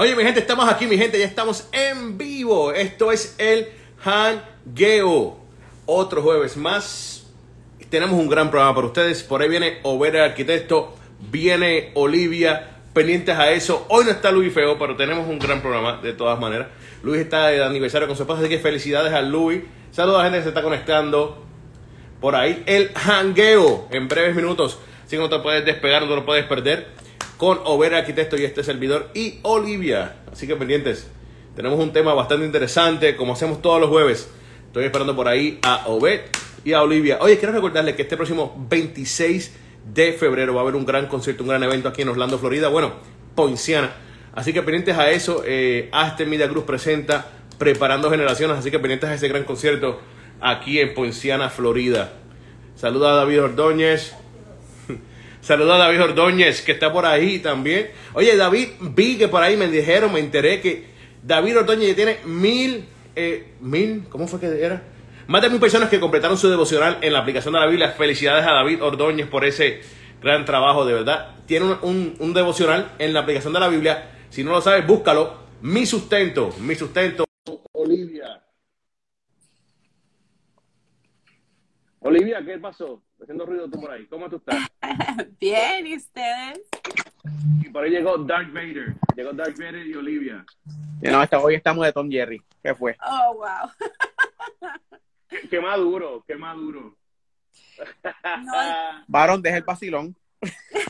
[0.00, 2.72] Oye, mi gente, estamos aquí, mi gente, ya estamos en vivo.
[2.72, 3.66] Esto es el
[4.04, 5.38] Hangueo.
[5.86, 7.26] Otro jueves más.
[7.90, 9.24] Tenemos un gran programa para ustedes.
[9.24, 10.94] Por ahí viene Over el Arquitecto,
[11.32, 13.86] viene Olivia, pendientes a eso.
[13.88, 16.68] Hoy no está Luis Feo, pero tenemos un gran programa de todas maneras.
[17.02, 19.62] Luis está de aniversario con su esposa, así que felicidades a Luis.
[19.90, 21.42] Saludos a la gente que se está conectando
[22.20, 22.62] por ahí.
[22.66, 24.78] El Hangueo en breves minutos.
[25.08, 26.86] Si no te puedes despegar, no te lo puedes perder.
[27.38, 30.16] Con Over Arquitecto y este servidor y Olivia.
[30.30, 31.08] Así que pendientes.
[31.56, 34.28] Tenemos un tema bastante interesante, como hacemos todos los jueves.
[34.66, 36.20] Estoy esperando por ahí a Obed
[36.64, 37.18] y a Olivia.
[37.20, 39.56] Oye, quiero recordarles que este próximo 26
[39.94, 42.68] de febrero va a haber un gran concierto, un gran evento aquí en Orlando, Florida.
[42.68, 42.92] Bueno,
[43.34, 43.92] Poinciana.
[44.34, 45.42] Así que pendientes a eso.
[45.46, 48.58] Eh, Aster Media Cruz presenta Preparando Generaciones.
[48.58, 50.00] Así que pendientes a ese gran concierto
[50.40, 52.12] aquí en Poinciana, Florida.
[52.76, 54.14] Saluda a David Ordóñez.
[55.48, 57.90] Saluda a David Ordóñez, que está por ahí también.
[58.12, 60.84] Oye, David, vi que por ahí me dijeron, me enteré que
[61.22, 62.84] David Ordóñez tiene mil,
[63.16, 64.82] eh, mil, ¿cómo fue que era?
[65.26, 67.92] Más de mil personas que completaron su devocional en la aplicación de la Biblia.
[67.92, 69.80] Felicidades a David Ordóñez por ese
[70.20, 71.34] gran trabajo, de verdad.
[71.46, 74.18] Tiene un, un, un devocional en la aplicación de la Biblia.
[74.28, 75.34] Si no lo sabes, búscalo.
[75.62, 77.24] Mi sustento, mi sustento.
[77.72, 78.44] Olivia.
[82.00, 83.02] Olivia, ¿qué pasó?
[83.20, 84.06] Haciendo ruido tú por ahí.
[84.06, 84.66] ¿Cómo tú estás?
[85.40, 86.60] Bien, ¿y ustedes?
[87.60, 88.94] Y por ahí llegó Darth Vader.
[89.16, 90.44] Llegó Darth Vader y Olivia.
[91.00, 92.42] No, hasta hoy estamos de Tom Jerry.
[92.62, 92.96] ¿Qué fue?
[93.04, 94.70] Oh, wow.
[95.28, 96.96] Qué, qué maduro, qué maduro.
[98.44, 98.52] No,
[99.08, 100.16] Varón, deja el vacilón.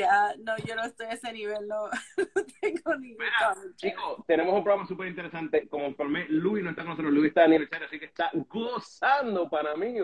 [0.00, 3.76] ya, no, yo no estoy a ese nivel, no, no tengo ningún Mira, comentario.
[3.76, 5.68] chicos, tenemos un programa súper interesante.
[5.68, 7.12] Como informé, Luis no está con nosotros.
[7.12, 9.74] Luis está de aniversario, así que está gozando, para.
[9.76, 9.98] Ni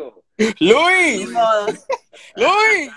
[0.73, 1.31] ¡Luis!
[1.31, 1.67] modo.
[2.37, 2.91] ¡Luis!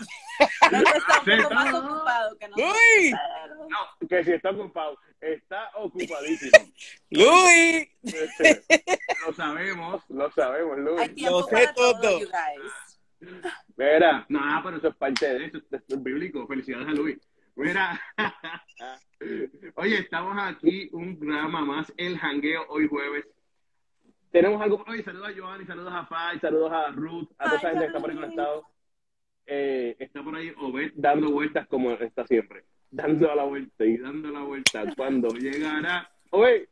[0.71, 1.79] No que está un poco más está.
[1.79, 2.75] ocupado que nosotros.
[2.75, 3.15] ¡Luis!
[3.69, 6.51] No, que si está ocupado, está ocupadísimo.
[7.09, 7.87] ¡Luis!
[9.25, 11.15] lo sabemos, lo sabemos, Hay Luis.
[11.15, 12.19] tiempo Lo sé para todo, todo.
[12.19, 12.71] you guys.
[13.77, 16.47] Mira, no, pero eso es parte de eso, esto es bíblico.
[16.47, 17.17] Felicidades a Luis.
[17.55, 17.99] Mira,
[19.75, 23.25] oye, estamos aquí, un programa más, el jangueo hoy jueves.
[24.29, 27.69] Tenemos algo, oye, saludos a Giovanni, saludos a Fai, saludos a Ruth, a toda esa
[27.69, 28.67] gente que está por ahí conectado.
[29.45, 34.29] Eh, está por ahí Obed dando vueltas como está siempre, dando la vuelta y dando
[34.31, 34.83] la vuelta.
[34.97, 36.67] Cuando llegará, Obed,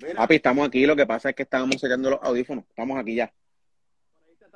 [0.00, 0.84] mira, Papi, estamos aquí.
[0.84, 2.64] Lo que pasa es que estábamos sellando los audífonos.
[2.68, 3.32] Estamos aquí ya.
[4.26, 4.55] ahí está también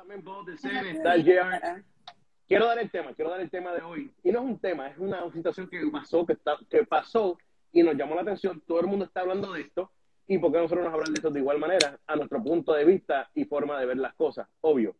[2.47, 4.11] quiero dar el tema, quiero dar el tema de hoy.
[4.23, 7.37] Y no es un tema, es una situación que pasó, que, está, que pasó
[7.71, 8.61] y nos llamó la atención.
[8.67, 9.91] Todo el mundo está hablando de esto.
[10.27, 11.99] ¿Y por qué nosotros nos hablar de esto de igual manera?
[12.07, 14.95] A nuestro punto de vista y forma de ver las cosas, obvio.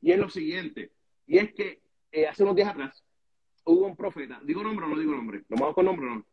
[0.00, 0.92] Y es lo siguiente,
[1.26, 1.80] y es que
[2.12, 3.02] eh, hace unos días atrás
[3.64, 6.26] hubo un profeta, digo nombre o no digo nombre, ¿lo vamos con nombre o no?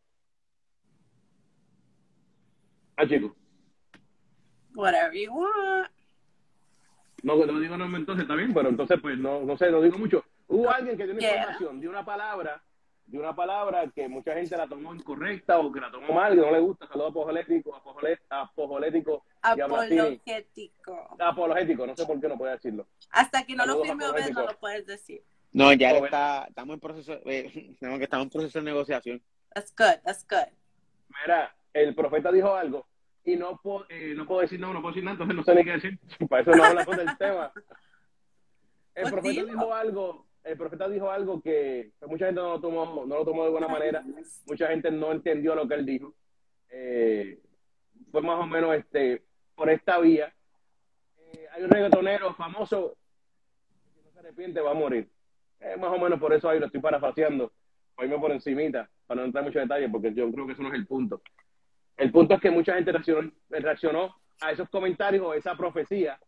[2.95, 3.31] Ah, chicos,
[4.75, 5.92] Whatever you want.
[7.23, 9.97] No, no digo nombre entonces, está bien, pero entonces pues no, no sé, no digo
[9.97, 10.23] mucho.
[10.47, 12.61] Hubo alguien que dio una información de una palabra,
[13.05, 16.41] de una palabra que mucha gente la tomó incorrecta o que la tomó mal, que
[16.41, 19.25] no le gusta, saludo apologético, apologé- apologético.
[19.41, 21.15] Apologético.
[21.19, 22.87] apologético, no sé por qué no puede decirlo.
[23.11, 25.23] Hasta que no lo Saludos firme Obed, no lo puedes decir.
[25.51, 29.21] No, ya está, estamos en proceso, eh, tenemos que estamos en proceso de negociación.
[29.53, 30.51] That's good, that's good.
[31.21, 32.87] Mira, el profeta dijo algo
[33.25, 35.55] y no, puedo, eh, no puedo decir no, no puedo decir nada, entonces no sé
[35.55, 35.99] ni qué decir.
[36.29, 37.51] Para eso no hablamos del tema.
[38.95, 42.61] El Pues profeta dijo algo, el profeta dijo algo que que mucha gente no lo
[42.61, 44.03] tomó, no lo tomó de buena manera.
[44.45, 46.13] mucha gente no entendió lo que él dijo.
[46.69, 47.39] Eh,
[48.11, 49.23] fue más o menos este
[49.55, 50.33] por esta vía.
[51.17, 52.97] Eh, hay un reggaetonero famoso
[53.95, 55.09] que no se arrepiente va a morir.
[55.59, 57.51] Eh, más o menos por eso ahí lo estoy parafraseando.
[57.95, 60.63] Hoy me por encimita, para no entrar en muchos detalles, porque yo creo que eso
[60.63, 61.21] no es el punto.
[61.97, 62.91] El punto es que mucha gente
[63.49, 66.19] reaccionó, a esos comentarios o esa profecía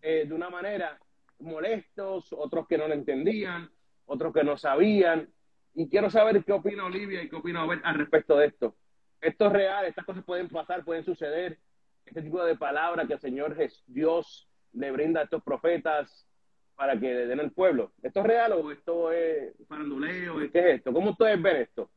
[0.00, 0.98] eh, de una manera
[1.40, 3.70] molestos, otros que no lo entendían,
[4.06, 5.28] otros que no sabían.
[5.74, 8.76] Y quiero saber qué opina Olivia y qué opina Obed al respecto de esto.
[9.20, 11.58] Esto es real, estas cosas pueden pasar, pueden suceder.
[12.04, 13.56] Este tipo de palabras que el Señor
[13.86, 16.26] Dios le brinda a estos profetas
[16.74, 17.92] para que le den al pueblo.
[18.02, 20.38] ¿Esto es real o esto es faranduleo?
[20.50, 20.92] ¿Qué es esto?
[20.92, 21.90] ¿Cómo ustedes ven esto?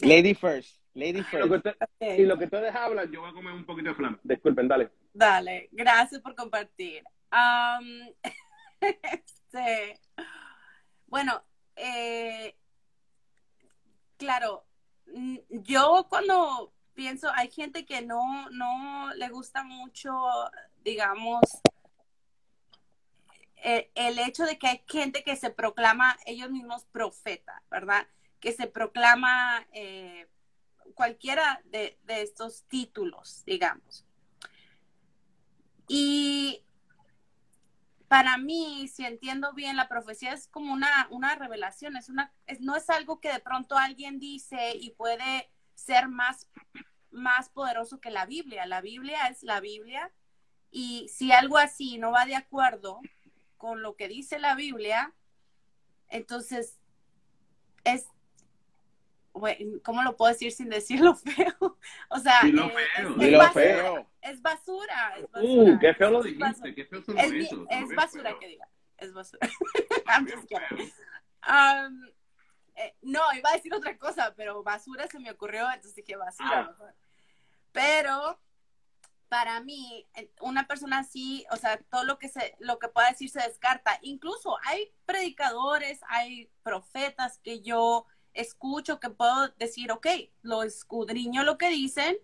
[0.00, 1.52] Lady first, lady Y lo que, first.
[1.52, 2.18] usted- Ok.
[2.18, 4.18] y lo que ustedes hablan, yo voy a comer un poquito de flan.
[4.22, 4.90] Disculpen, dale.
[5.12, 7.04] Dale, gracias por compartir.
[8.80, 9.98] Este,
[11.06, 11.42] bueno,
[11.74, 12.54] eh,
[14.16, 14.64] claro,
[15.50, 20.12] yo cuando pienso, hay gente que no, no le gusta mucho,
[20.84, 21.40] digamos,
[23.56, 28.06] eh, el hecho de que hay gente que se proclama ellos mismos profeta, ¿verdad?
[28.40, 30.28] que se proclama eh,
[30.98, 34.04] cualquiera de, de estos títulos, digamos.
[35.86, 36.64] Y
[38.08, 42.60] para mí, si entiendo bien, la profecía es como una, una revelación, es una, es,
[42.60, 46.48] no es algo que de pronto alguien dice y puede ser más,
[47.12, 48.66] más poderoso que la Biblia.
[48.66, 50.10] La Biblia es la Biblia
[50.72, 53.00] y si algo así no va de acuerdo
[53.56, 55.14] con lo que dice la Biblia,
[56.08, 56.80] entonces
[57.84, 58.06] es,
[59.84, 61.78] ¿cómo lo puedo decir sin decirlo feo?
[62.08, 63.16] O sea, Dilo eh, feo.
[63.20, 64.10] es, basura, feo.
[64.22, 65.14] es basura.
[65.18, 65.52] Es basura.
[65.74, 67.66] Uh, qué feo lo dijiste, qué feo Es, sonó mi- eso.
[67.70, 68.38] es basura feo.
[68.38, 68.68] que diga.
[68.98, 69.48] Es basura.
[70.06, 70.68] I'm Bien just kidding.
[70.88, 71.86] feo.
[71.86, 72.06] Um,
[72.76, 76.76] eh, no, iba a decir otra cosa, pero basura se me ocurrió, entonces dije basura.
[76.80, 76.92] Ah.
[77.72, 78.40] Pero
[79.28, 80.06] para mí,
[80.40, 83.98] una persona así, o sea, todo lo que se, lo que pueda decir se descarta.
[84.02, 88.06] Incluso hay predicadores, hay profetas que yo
[88.40, 90.06] escucho que puedo decir, ok,
[90.42, 92.16] lo escudriño lo que dicen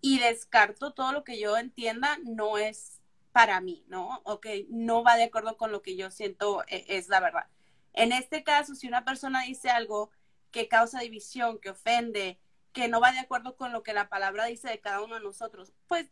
[0.00, 3.00] y descarto todo lo que yo entienda no es
[3.32, 4.20] para mí, ¿no?
[4.24, 7.46] Ok, no va de acuerdo con lo que yo siento eh, es la verdad.
[7.92, 10.10] En este caso, si una persona dice algo
[10.50, 12.38] que causa división, que ofende,
[12.72, 15.22] que no va de acuerdo con lo que la palabra dice de cada uno de
[15.22, 16.10] nosotros, pues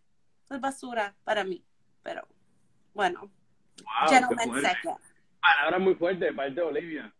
[0.50, 1.64] es basura para mí.
[2.02, 2.26] Pero
[2.94, 3.30] bueno,
[3.84, 4.98] Wow.
[5.40, 7.12] Palabra muy fuerte de parte de Olivia.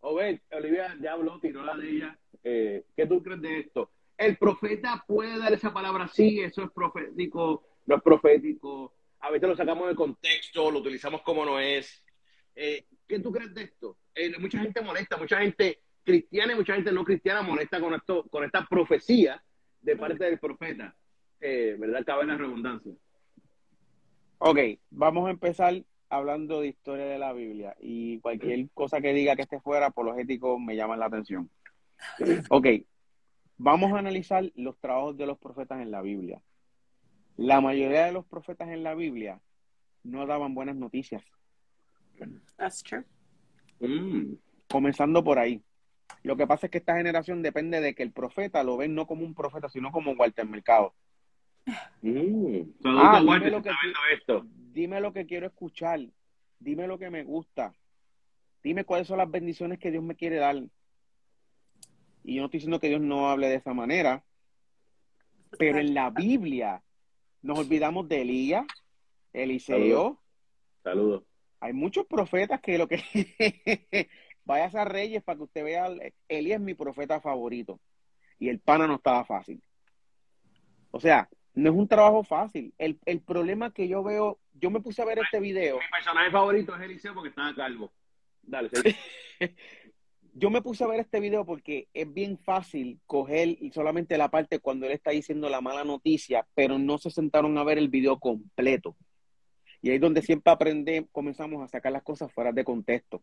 [0.00, 2.18] Obed, Olivia ya habló, tiró la de ella.
[2.42, 3.90] Eh, ¿Qué tú crees de esto?
[4.16, 6.08] ¿El profeta puede dar esa palabra?
[6.08, 8.94] Sí, eso es profético, no es profético.
[9.20, 12.04] A veces lo sacamos de contexto, lo utilizamos como no es.
[12.54, 13.98] Eh, ¿Qué tú crees de esto?
[14.14, 18.24] Eh, mucha gente molesta, mucha gente cristiana y mucha gente no cristiana molesta con, esto,
[18.30, 19.42] con esta profecía
[19.80, 20.94] de parte del profeta.
[21.40, 22.04] ¿Verdad?
[22.04, 22.92] Cabe la redundancia.
[24.38, 24.58] Ok,
[24.90, 29.42] vamos a empezar hablando de historia de la Biblia y cualquier cosa que diga que
[29.42, 31.50] esté fuera, por los éticos me llama la atención.
[32.50, 32.66] Ok,
[33.56, 36.42] vamos a analizar los trabajos de los profetas en la Biblia.
[37.36, 39.40] La mayoría de los profetas en la Biblia
[40.02, 41.22] no daban buenas noticias,
[42.56, 43.04] That's true.
[43.80, 44.36] Mm.
[44.68, 45.62] comenzando por ahí.
[46.22, 49.06] Lo que pasa es que esta generación depende de que el profeta lo ven no
[49.06, 50.94] como un profeta, sino como Walter Mercado.
[52.02, 52.60] Mm.
[52.84, 53.70] Ah, lo que
[54.12, 54.46] esto.
[54.72, 56.00] Dime lo que quiero escuchar.
[56.58, 57.74] Dime lo que me gusta.
[58.62, 60.56] Dime cuáles son las bendiciones que Dios me quiere dar.
[62.24, 64.24] Y yo no estoy diciendo que Dios no hable de esa manera,
[65.58, 66.82] pero en la Biblia
[67.42, 68.66] nos olvidamos de Elías,
[69.32, 70.20] Eliseo.
[70.82, 71.24] Saludos.
[71.60, 73.00] Hay muchos profetas que lo que
[74.44, 75.88] vayas a Reyes para que usted vea,
[76.28, 77.80] Elías es mi profeta favorito.
[78.38, 79.62] Y el pana no estaba fácil.
[80.90, 82.74] O sea, no es un trabajo fácil.
[82.76, 85.78] El, el problema que yo veo, yo me puse a ver este video.
[85.78, 87.92] Mi personaje favorito es Eliseo porque estaba calvo.
[88.42, 88.70] Dale.
[90.38, 94.58] Yo me puse a ver este video porque es bien fácil coger solamente la parte
[94.58, 98.18] cuando él está diciendo la mala noticia, pero no se sentaron a ver el video
[98.18, 98.94] completo.
[99.80, 103.22] Y ahí es donde siempre aprendemos, comenzamos a sacar las cosas fuera de contexto.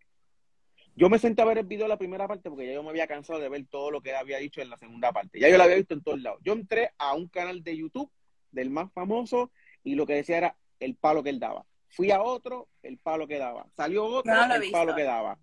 [0.95, 2.89] Yo me senté a ver el video de la primera parte porque ya yo me
[2.89, 5.39] había cansado de ver todo lo que él había dicho en la segunda parte.
[5.39, 6.39] Ya yo lo había visto en todos lados.
[6.43, 8.09] Yo entré a un canal de YouTube
[8.53, 9.51] del más famoso
[9.83, 11.65] y lo que decía era el palo que él daba.
[11.89, 13.67] Fui a otro, el palo que daba.
[13.75, 15.37] Salió otro, No el palo que daba.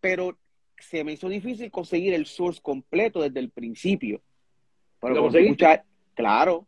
[0.00, 0.38] Pero
[0.78, 4.22] se me hizo difícil conseguir el source completo desde el principio.
[5.00, 5.84] Pero escuchar,
[6.14, 6.66] claro,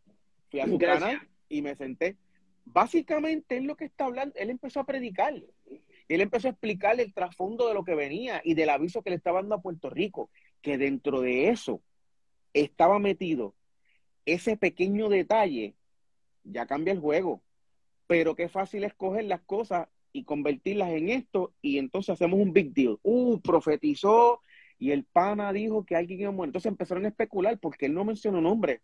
[0.49, 2.17] fui a su ¿Qué canal y me senté.
[2.65, 5.33] Básicamente es lo que está hablando, él empezó a predicar.
[6.07, 9.15] Él empezó a explicarle el trasfondo de lo que venía y del aviso que le
[9.15, 10.29] estaba dando a Puerto Rico,
[10.61, 11.81] que dentro de eso
[12.53, 13.55] estaba metido
[14.25, 15.75] ese pequeño detalle,
[16.45, 17.41] ya cambia el juego.
[18.07, 22.53] Pero qué fácil es coger las cosas y convertirlas en esto y entonces hacemos un
[22.53, 22.97] big deal.
[23.03, 24.41] Uh, profetizó
[24.79, 26.49] y el pana dijo que alguien iba a morir.
[26.49, 28.81] Entonces empezaron a especular porque él no mencionó nombre.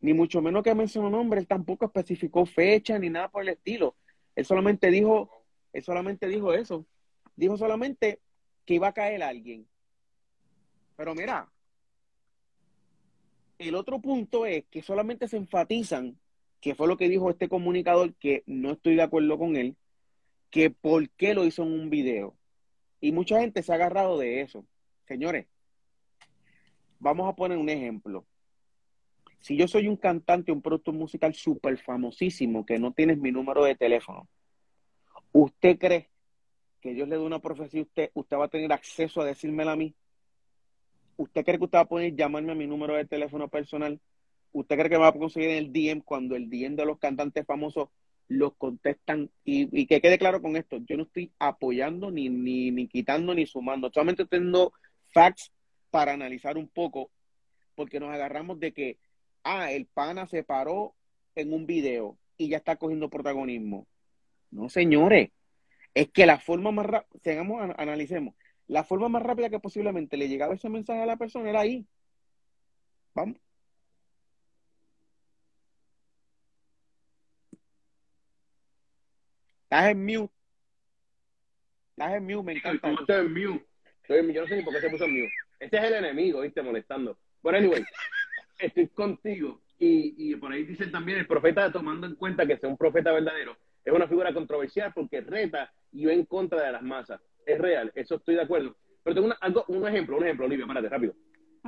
[0.00, 3.96] Ni mucho menos que mencionó nombre, él tampoco especificó fecha ni nada por el estilo.
[4.36, 5.28] Él solamente dijo,
[5.72, 6.86] él solamente dijo eso.
[7.34, 8.20] Dijo solamente
[8.64, 9.66] que iba a caer alguien.
[10.96, 11.50] Pero mira,
[13.58, 16.18] el otro punto es que solamente se enfatizan,
[16.60, 19.76] que fue lo que dijo este comunicador, que no estoy de acuerdo con él,
[20.50, 22.36] que por qué lo hizo en un video.
[23.00, 24.64] Y mucha gente se ha agarrado de eso.
[25.06, 25.46] Señores,
[26.98, 28.24] vamos a poner un ejemplo.
[29.40, 33.64] Si yo soy un cantante, un producto musical súper famosísimo, que no tienes mi número
[33.64, 34.28] de teléfono,
[35.32, 36.10] ¿usted cree
[36.80, 39.72] que Dios le dé una profecía a usted, usted va a tener acceso a decírmela
[39.72, 39.94] a mí?
[41.18, 44.00] ¿Usted cree que usted va a poder llamarme a mi número de teléfono personal?
[44.52, 47.44] ¿Usted cree que va a conseguir en el DM cuando el DM de los cantantes
[47.44, 47.88] famosos
[48.28, 49.28] los contestan?
[49.44, 53.46] Y, que quede claro con esto, yo no estoy apoyando ni, ni, ni quitando ni
[53.46, 54.72] sumando, solamente teniendo
[55.12, 55.50] facts
[55.90, 57.10] para analizar un poco,
[57.74, 58.98] porque nos agarramos de que,
[59.42, 60.94] ah, el pana se paró
[61.34, 63.88] en un video y ya está cogiendo protagonismo.
[64.52, 65.30] No, señores,
[65.94, 67.40] es que la forma más rápida,
[67.76, 68.36] analicemos,
[68.68, 71.86] la forma más rápida que posiblemente le llegaba ese mensaje a la persona era ahí.
[73.14, 73.38] Vamos.
[79.64, 80.32] Estás en mute.
[81.90, 82.90] Estás en mute, me encanta.
[82.90, 83.66] Estoy en mute.
[84.02, 85.32] Estoy yo no sé ni por qué se puso en mute.
[85.60, 86.62] Este es el enemigo, ¿viste?
[86.62, 87.18] Molestando.
[87.42, 87.82] Pero anyway,
[88.58, 89.62] estoy contigo.
[89.78, 93.12] Y, y por ahí dicen también el profeta, tomando en cuenta que sea un profeta
[93.12, 97.20] verdadero, es una figura controversial porque reta y va en contra de las masas.
[97.48, 98.76] Es real, eso estoy de acuerdo.
[99.02, 101.14] Pero tengo algo, un ejemplo, un ejemplo, Olivia, párate rápido.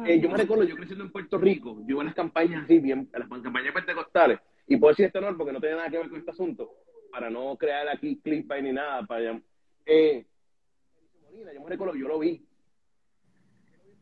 [0.05, 2.79] Eh, yo me recuerdo, yo creciendo en Puerto Rico, yo iba a las campañas así,
[2.81, 5.97] bien, a las campañas pentecostales, y puedo decir esto no porque no tiene nada que
[5.97, 6.71] ver con este asunto,
[7.11, 9.41] para no crear aquí clip ni nada, para
[9.87, 10.27] eh,
[11.33, 12.47] yo me recuerdo, yo lo vi.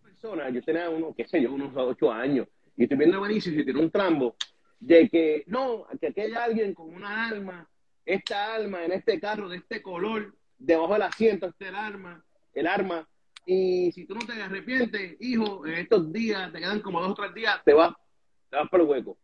[0.03, 3.53] Personas, yo tenía uno, qué sé yo, unos ocho años, y estoy viendo a Benicio
[3.53, 4.35] y tiene un trambo
[4.81, 7.69] de que no, que aquí hay alguien con una arma,
[8.05, 12.67] esta arma en este carro de este color, debajo del asiento está el arma, el
[12.67, 13.09] arma,
[13.47, 17.15] y si tú no te arrepientes, hijo, en estos días, te quedan como dos o
[17.15, 17.95] tres días, te vas,
[18.51, 19.17] te vas por el hueco.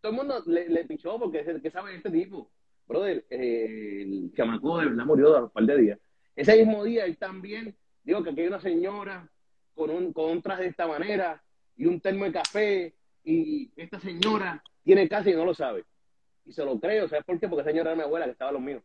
[0.00, 2.50] Todo el mundo le, le pichó porque es el que sabe este tipo.
[2.86, 5.98] Brother, eh, el chamaco de verdad murió a un par de días.
[6.36, 9.28] Ese mismo día, él también, digo que aquí hay una señora
[9.74, 11.42] con un, con un traje de esta manera
[11.76, 12.94] y un termo de café
[13.24, 15.84] y esta señora tiene casa y no lo sabe.
[16.44, 17.48] Y se lo creo, ¿sabes por qué?
[17.48, 18.82] Porque esa señora era mi abuela que estaba los míos.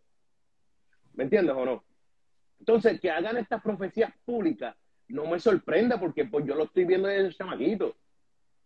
[1.17, 1.83] ¿Me entiendes o no?
[2.59, 4.75] Entonces, que hagan estas profecías públicas
[5.09, 7.95] no me sorprenda porque pues yo lo estoy viendo desde el chamaquito.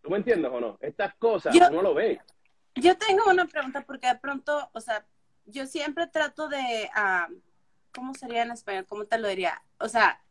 [0.01, 0.77] ¿Tú me entiendes o no?
[0.81, 2.19] Estas cosas yo, uno lo ve.
[2.75, 5.05] Yo tengo una pregunta porque de pronto, o sea,
[5.45, 7.33] yo siempre trato de, uh,
[7.93, 8.85] ¿cómo sería en español?
[8.87, 9.61] ¿Cómo te lo diría?
[9.79, 10.21] O sea,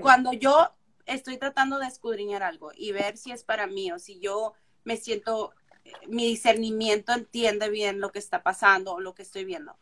[0.00, 0.70] cuando yo
[1.06, 4.54] estoy tratando de escudriñar algo y ver si es para mí o si yo
[4.84, 5.52] me siento,
[5.84, 9.76] eh, mi discernimiento entiende bien lo que está pasando o lo que estoy viendo.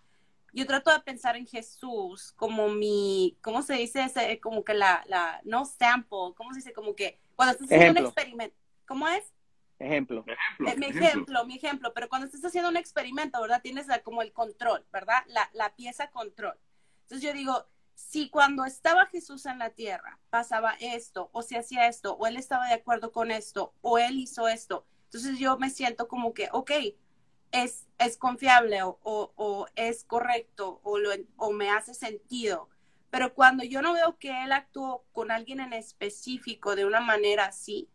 [0.52, 4.04] Yo trato de pensar en Jesús como mi, ¿cómo se dice?
[4.04, 6.72] Ese, como que la, la, no sample, ¿cómo se dice?
[6.72, 9.32] Como que cuando estás haciendo un experimento, ¿cómo es?
[9.78, 10.24] Ejemplo.
[10.26, 10.68] ejemplo.
[10.68, 11.92] Eh, mi ejemplo, mi ejemplo.
[11.94, 13.62] Pero cuando estás haciendo un experimento, ¿verdad?
[13.62, 15.22] Tienes como el control, ¿verdad?
[15.28, 16.58] La, la pieza control.
[17.02, 21.86] Entonces yo digo, si cuando estaba Jesús en la tierra pasaba esto, o se hacía
[21.88, 25.70] esto, o él estaba de acuerdo con esto, o él hizo esto, entonces yo me
[25.70, 26.70] siento como que, ok,
[27.52, 32.68] es, es confiable o, es correcto o, lo, o me hace sentido.
[33.10, 37.46] Pero cuando yo no veo que él actuó con alguien en específico de una manera
[37.46, 37.88] así,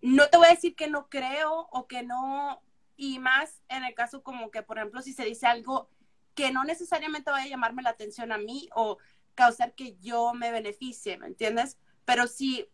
[0.00, 2.62] no te voy a decir que no creo o que no,
[2.96, 5.90] y más en el caso como que, por ejemplo, si se dice algo
[6.34, 8.98] que no necesariamente vaya a llamarme la atención a mí o
[9.34, 11.78] causar que yo me beneficie, ¿me entiendes?
[12.04, 12.68] Pero sí,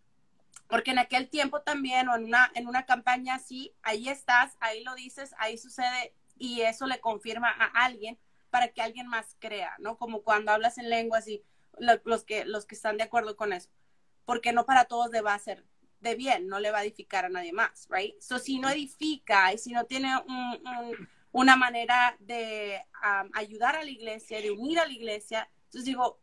[0.72, 4.82] porque en aquel tiempo también o en una, en una campaña así, ahí estás, ahí
[4.82, 9.76] lo dices, ahí sucede y eso le confirma a alguien para que alguien más crea,
[9.80, 9.98] ¿no?
[9.98, 11.44] Como cuando hablas en lenguas y
[11.76, 13.68] los, que, los que están de acuerdo con eso,
[14.24, 15.66] porque no para todos le va a ser
[16.00, 18.18] de bien, no le va a edificar a nadie más, right?
[18.22, 20.96] So, si no edifica y si no tiene un
[21.32, 22.80] una manera de
[23.32, 25.50] ayudar a la iglesia, de unir a la iglesia.
[25.64, 26.20] Entonces digo,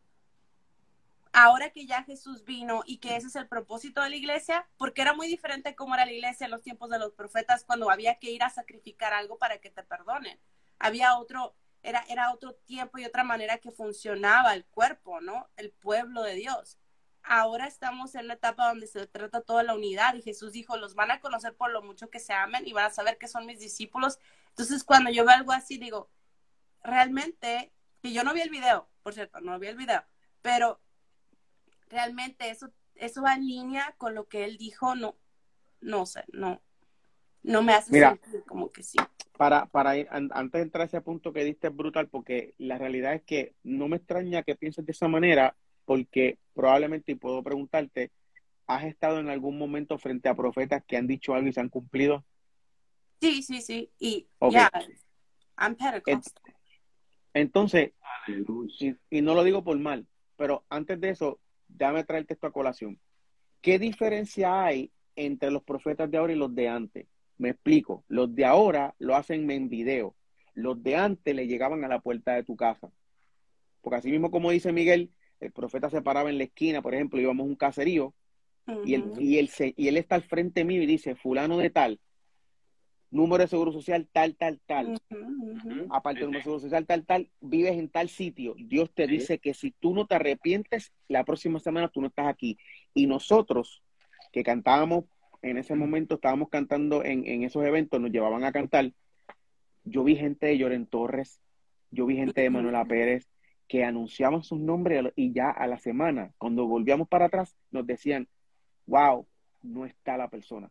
[1.32, 5.02] ahora que ya Jesús vino y que ese es el propósito de la iglesia, porque
[5.02, 8.18] era muy diferente como era la iglesia en los tiempos de los profetas cuando había
[8.18, 10.40] que ir a sacrificar algo para que te perdonen.
[10.78, 15.48] Había otro, era, era otro tiempo y otra manera que funcionaba el cuerpo, ¿no?
[15.56, 16.78] El pueblo de Dios.
[17.22, 20.94] Ahora estamos en una etapa donde se trata toda la unidad y Jesús dijo, los
[20.94, 23.44] van a conocer por lo mucho que se amen y van a saber que son
[23.44, 24.18] mis discípulos
[24.50, 26.10] entonces, cuando yo veo algo así, digo,
[26.82, 27.72] realmente,
[28.02, 30.04] que yo no vi el video, por cierto, no vi el video,
[30.42, 30.80] pero
[31.90, 35.16] realmente eso, eso va en línea con lo que él dijo, no,
[35.80, 36.62] no sé, no,
[37.42, 38.98] no me hace sentir como que sí.
[39.36, 42.78] Para, para ir, antes de entrar a ese punto que diste es brutal, porque la
[42.78, 47.42] realidad es que no me extraña que pienses de esa manera, porque probablemente, y puedo
[47.42, 48.12] preguntarte,
[48.66, 51.70] ¿has estado en algún momento frente a profetas que han dicho algo y se han
[51.70, 52.24] cumplido?
[53.20, 53.90] Sí, sí, sí.
[53.98, 54.70] Y ya,
[55.58, 55.76] I'm
[57.34, 57.92] Entonces,
[59.10, 60.06] y, no lo digo por mal,
[60.36, 61.38] pero antes de eso,
[61.76, 62.98] déjame traer el texto a colación.
[63.60, 67.06] ¿Qué diferencia hay entre los profetas de ahora y los de antes?
[67.38, 68.04] Me explico.
[68.08, 70.14] Los de ahora lo hacen en video.
[70.54, 72.90] Los de antes le llegaban a la puerta de tu casa.
[73.80, 75.10] Porque así mismo como dice Miguel,
[75.40, 78.14] el profeta se paraba en la esquina, por ejemplo, íbamos a un caserío,
[78.84, 81.98] y, él, y, él y él está al frente mío y dice, fulano de tal,
[83.10, 85.00] número de seguro social tal, tal, tal.
[85.90, 88.54] Aparte del número de seguro social tal, tal, vives en tal sitio.
[88.58, 89.12] Dios te Sí.
[89.12, 92.58] dice que si tú no te arrepientes, la próxima semana tú no estás aquí.
[92.94, 93.82] Y nosotros,
[94.32, 95.04] que cantábamos,
[95.42, 98.92] en ese momento estábamos cantando en, en esos eventos, nos llevaban a cantar.
[99.84, 101.40] Yo vi gente de Lloren Torres,
[101.90, 103.28] yo vi gente de Manuela Pérez
[103.66, 108.28] que anunciaban sus nombres y ya a la semana, cuando volvíamos para atrás, nos decían,
[108.86, 109.26] wow,
[109.62, 110.70] no está la persona.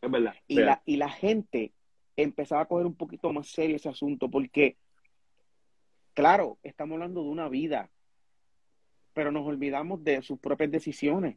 [0.00, 0.34] Es verdad.
[0.46, 1.72] Y la, y la gente
[2.16, 4.76] empezaba a coger un poquito más serio ese asunto porque,
[6.14, 7.90] claro, estamos hablando de una vida,
[9.12, 11.36] pero nos olvidamos de sus propias decisiones.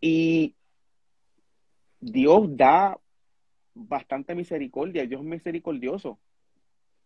[0.00, 0.54] Y
[2.00, 2.98] Dios da
[3.74, 6.18] bastante misericordia, Dios es misericordioso,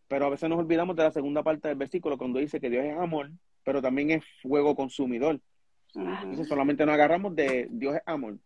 [0.09, 2.85] pero a veces nos olvidamos de la segunda parte del versículo cuando dice que Dios
[2.85, 3.31] es amor,
[3.65, 5.41] pero también es fuego consumidor.
[5.95, 8.39] Entonces solamente nos agarramos de Dios es amor.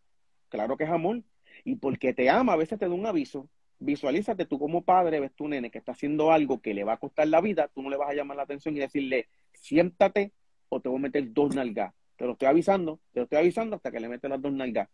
[0.49, 1.23] Claro que es amor.
[1.69, 3.47] Y porque te ama, a veces te da un aviso.
[3.79, 6.97] Visualízate tú como padre, ves tu nene que está haciendo algo que le va a
[6.97, 10.33] costar la vida, tú no le vas a llamar la atención y decirle, siéntate
[10.71, 11.93] o te voy a meter dos nalgas.
[12.17, 14.89] Te lo estoy avisando, te lo estoy avisando hasta que le metes las dos nalgas.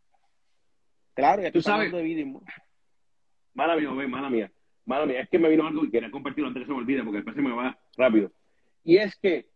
[1.15, 2.35] Claro, ya Tú sabes- de vida y
[3.55, 4.53] Mala mía, mala mía.
[4.85, 5.21] Mala mía.
[5.21, 7.37] Es que me vino algo y quería compartirlo antes que se me olvide porque después
[7.37, 8.33] se me va rápido.
[8.83, 9.47] Y es que,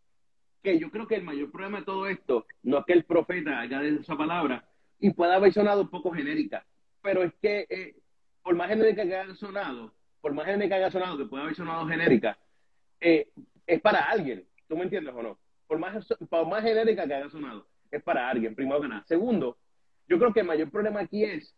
[0.62, 3.58] que yo creo que el mayor problema de todo esto no es que el profeta
[3.58, 4.68] haya dicho esa palabra
[5.00, 6.64] y pueda haber sonado un poco genérica,
[7.02, 7.97] pero es que eh,
[8.43, 11.55] por más genérica que haya sonado, por más genérica que haya sonado, que pueda haber
[11.55, 12.38] sonado genérica,
[13.00, 13.31] eh,
[13.67, 14.47] es para alguien.
[14.69, 15.38] ¿Tú me entiendes o no?
[15.67, 19.05] Por más, por más genérica que haya sonado, es para alguien, primero que nada.
[19.07, 19.59] Segundo,
[20.09, 21.55] yo creo que el mayor problema aquí es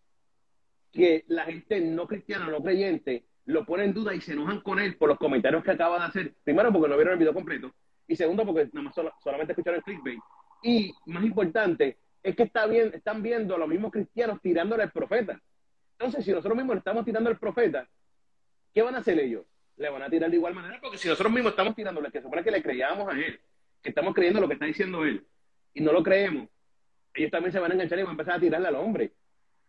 [0.93, 4.79] que la gente no cristiana, no creyente, lo pone en duda y se enojan con
[4.81, 6.35] él por los comentarios que acaba de hacer.
[6.45, 7.73] Primero, porque no vieron el video completo.
[8.07, 10.19] Y segundo, porque nada más solo- solamente escucharon el clickbait.
[10.63, 14.93] Y más importante, es que está bien, están viendo a los mismos cristianos tirándole al
[14.93, 15.41] profeta.
[15.99, 17.89] Entonces, si nosotros mismos le estamos tirando al profeta,
[18.75, 19.45] ¿qué van a hacer ellos?
[19.77, 22.43] Le van a tirar de igual manera, porque si nosotros mismos estamos tirándole, que supone
[22.43, 23.41] que le creíamos a él,
[23.83, 25.27] que estamos creyendo lo que está diciendo él,
[25.73, 26.49] y no lo creemos,
[27.15, 29.13] ellos también se van a enganchar y van a empezar a tirarle al hombre.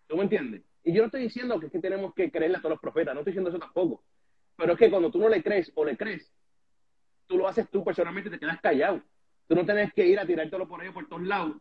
[0.07, 0.61] ¿Tú me entiendes?
[0.83, 3.21] Y yo no estoy diciendo que, que tenemos que creerle a todos los profetas, no
[3.21, 4.03] estoy diciendo eso tampoco.
[4.57, 6.31] Pero es que cuando tú no le crees o le crees,
[7.27, 9.01] tú lo haces tú personalmente te quedas callado.
[9.47, 11.57] Tú no tienes que ir a tirártelo por ahí por todos lados.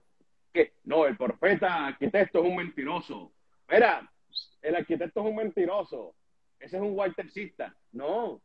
[0.53, 3.33] Que no, el profeta arquitecto es un mentiroso.
[3.71, 4.11] Mira,
[4.63, 6.15] el arquitecto es un mentiroso.
[6.59, 7.75] Ese es un waltercista.
[7.93, 8.41] No.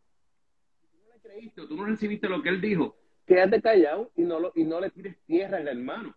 [0.81, 4.39] Tú no le creíste tú no recibiste lo que él dijo, quédate callado y no,
[4.39, 6.15] lo, y no le tires tierra al hermano.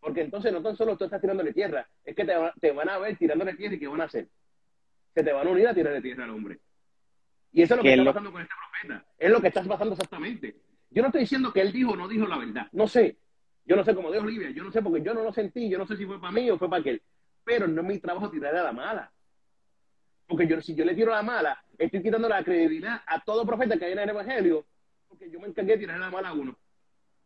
[0.00, 2.98] Porque entonces no tan solo tú estás tirándole tierra, es que te, te van a
[2.98, 4.28] ver tirándole tierra y ¿qué van a hacer?
[5.14, 6.60] Se te van a unir a tirarle tierra al hombre.
[7.52, 9.06] Y eso es lo que Que está lo- pasando con este profeta.
[9.18, 10.56] Es lo que está pasando exactamente.
[10.90, 12.68] Yo no estoy diciendo que él dijo o no dijo la verdad.
[12.72, 13.16] No sé.
[13.66, 14.50] Yo no sé cómo dijo Olivia.
[14.50, 15.68] Yo no sé porque yo no lo sentí.
[15.68, 17.02] Yo no sé si fue para mí o fue para aquel.
[17.44, 19.12] Pero no es mi trabajo tirarle a la mala.
[20.26, 23.44] Porque yo, si yo le tiro a la mala, estoy quitando la credibilidad a todo
[23.44, 24.66] profeta que hay en el Evangelio.
[25.08, 26.56] Porque yo me encargué de tirarle la mala a uno.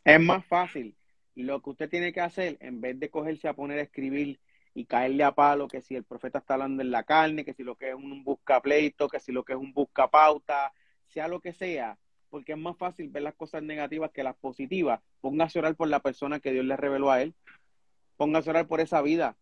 [0.05, 0.95] Es más fácil.
[1.35, 4.41] Lo que usted tiene que hacer, en vez de cogerse a poner a escribir
[4.75, 7.63] y caerle a palo, que si el profeta está hablando en la carne, que si
[7.63, 10.73] lo que es un busca pleito, que si lo que es un busca pauta,
[11.07, 11.99] sea lo que sea,
[12.31, 15.01] porque es más fácil ver las cosas negativas que las positivas.
[15.21, 17.35] Póngase a orar por la persona que Dios le reveló a él.
[18.17, 19.37] Póngase a orar por esa vida.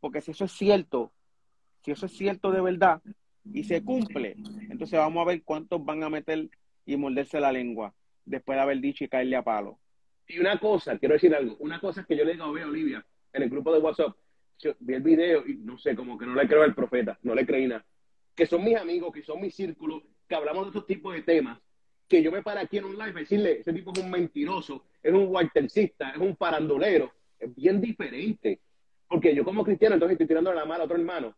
[0.00, 1.12] Porque si eso es cierto,
[1.82, 3.02] si eso es cierto de verdad
[3.52, 4.36] y se cumple,
[4.68, 6.50] entonces vamos a ver cuántos van a meter
[6.84, 9.78] y morderse la lengua después de haber dicho y caerle a palo.
[10.26, 13.04] Y una cosa, quiero decir algo, una cosa es que yo le digo a Olivia
[13.32, 14.14] en el grupo de WhatsApp,
[14.58, 17.34] yo vi el video y no sé, como que no le creo al profeta, no
[17.34, 17.84] le creí nada.
[18.34, 21.58] Que son mis amigos, que son mi círculo, que hablamos de estos tipos de temas,
[22.08, 24.84] que yo me paro aquí en un live a decirle, ese tipo es un mentiroso,
[25.02, 28.60] es un waltercista, es un parandolero, es bien diferente.
[29.06, 31.34] Porque yo como cristiano entonces estoy tirando la mano a otro hermano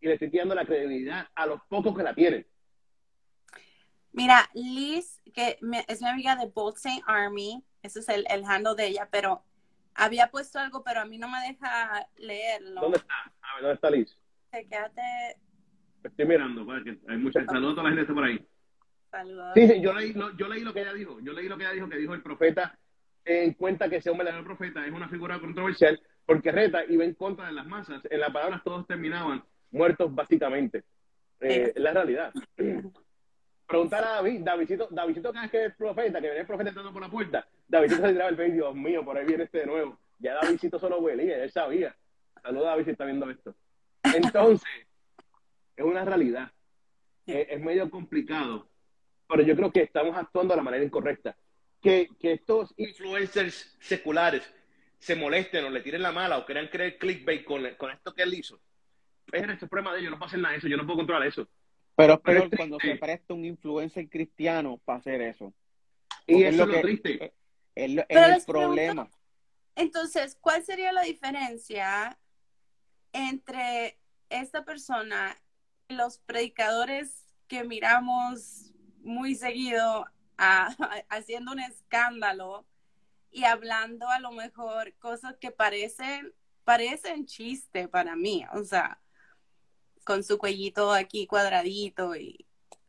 [0.00, 2.46] y le estoy tirando la credibilidad a los pocos que la tienen.
[4.12, 8.44] Mira, Liz, que me- es mi amiga de Bold Saint Army, ese es el, el
[8.44, 9.42] handle de ella, pero
[9.94, 12.80] había puesto algo, pero a mí no me deja leerlo.
[12.80, 13.14] ¿Dónde está?
[13.42, 14.16] A ver, ¿dónde está Liz?
[14.50, 15.36] Quédate,
[16.02, 18.46] Estoy mirando, para que hay muchas, saludos a toda la gente por ahí.
[19.54, 21.20] Sí, sí, yo leí, lo, yo leí lo que ella dijo.
[21.20, 22.78] Yo leí lo que ella dijo, que dijo el profeta
[23.24, 27.04] en cuenta que ese hombre, el profeta, es una figura controversial porque reta y va
[27.04, 28.02] en contra de las masas.
[28.10, 30.84] En las palabras todos terminaban muertos básicamente.
[31.40, 32.32] Eh, es la realidad.
[33.66, 36.92] Preguntar a David, Davidito, Davidito cada vez que es profeta, que viene el profeta entrando
[36.92, 39.66] por la puerta, Davidito se tiraba el pecho, Dios mío, por ahí viene este de
[39.66, 39.98] nuevo.
[40.18, 41.94] Ya Davidito solo huelía, él sabía.
[42.42, 43.54] Saluda a David si está viendo esto.
[44.02, 44.86] Entonces,
[45.76, 46.50] es una realidad.
[47.26, 48.67] Es, es medio complicado,
[49.28, 51.36] pero yo creo que estamos actuando de la manera incorrecta.
[51.80, 54.42] Que, que estos influencers seculares
[54.98, 58.22] se molesten o le tiren la mala o quieran creer clickbait con, con esto que
[58.22, 58.58] él hizo.
[59.30, 61.46] Es el problema de ellos, no pasa nada de eso, yo no puedo controlar eso.
[61.94, 65.52] Pero es peor cuando se presta un influencer cristiano para hacer eso.
[66.26, 67.24] Y eso es lo lo que- triste.
[67.24, 67.32] Es,
[67.76, 69.10] es lo- el les pregunto- problema.
[69.76, 72.18] Entonces, ¿cuál sería la diferencia
[73.12, 73.98] entre
[74.30, 75.36] esta persona
[75.88, 78.67] y los predicadores que miramos
[79.08, 80.06] muy seguido
[80.38, 80.74] a-
[81.08, 82.66] haciendo un escándalo
[83.30, 86.32] y hablando a lo mejor cosas que parecen
[86.64, 89.00] parecen chiste para mí, o sea,
[90.04, 92.46] con su cuellito aquí cuadradito y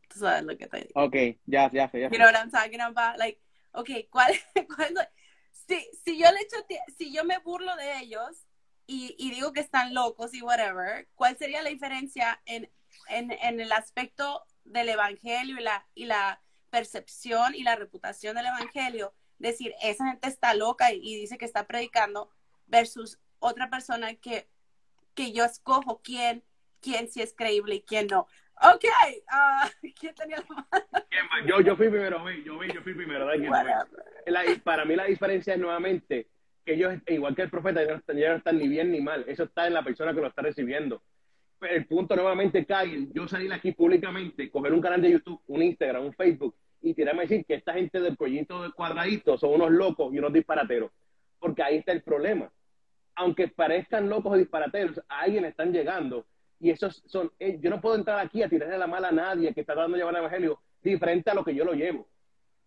[0.08, 1.00] tú sabes lo que te digo.
[1.02, 2.08] Ok, ya, ya ya.
[2.10, 3.18] You know what I'm talking about?
[3.18, 3.40] Like,
[3.72, 4.34] okay, ¿cuál,
[4.76, 5.08] cuál
[5.52, 6.56] si, si yo le echo,
[6.98, 8.46] si yo me burlo de ellos
[8.86, 12.70] y, y digo que están locos y whatever, ¿cuál sería la diferencia en,
[13.08, 18.46] en, en el aspecto del evangelio y la, y la percepción y la reputación del
[18.46, 19.12] evangelio?
[19.38, 22.30] Decir, esa gente está loca y, y dice que está predicando
[22.66, 24.48] versus otra persona que,
[25.14, 26.44] que yo escojo quién,
[26.80, 28.26] quién sí es creíble y quién no.
[28.62, 28.84] Ok,
[29.28, 31.06] ah, ¿quién tenía la mano?
[31.46, 33.26] Yo, yo fui primero, yo vi, yo fui primero.
[34.26, 36.28] La- para mí la diferencia es nuevamente
[36.64, 39.24] que ellos, igual que el profeta, ellos no están ni bien ni mal.
[39.26, 41.02] Eso está en la persona que lo está recibiendo.
[41.60, 46.06] El punto nuevamente cae, yo salir aquí públicamente, coger un canal de YouTube, un Instagram,
[46.06, 49.70] un Facebook, y tirarme a decir que esta gente del proyecto de cuadradito son unos
[49.70, 50.90] locos y unos disparateros.
[51.38, 52.50] Porque ahí está el problema.
[53.16, 56.26] Aunque parezcan locos o disparateros, a alguien están llegando.
[56.58, 59.52] Y esos son, eh, yo no puedo entrar aquí a tirarle la mala a nadie
[59.52, 62.06] que está tratando de llevar el evangelio diferente a lo que yo lo llevo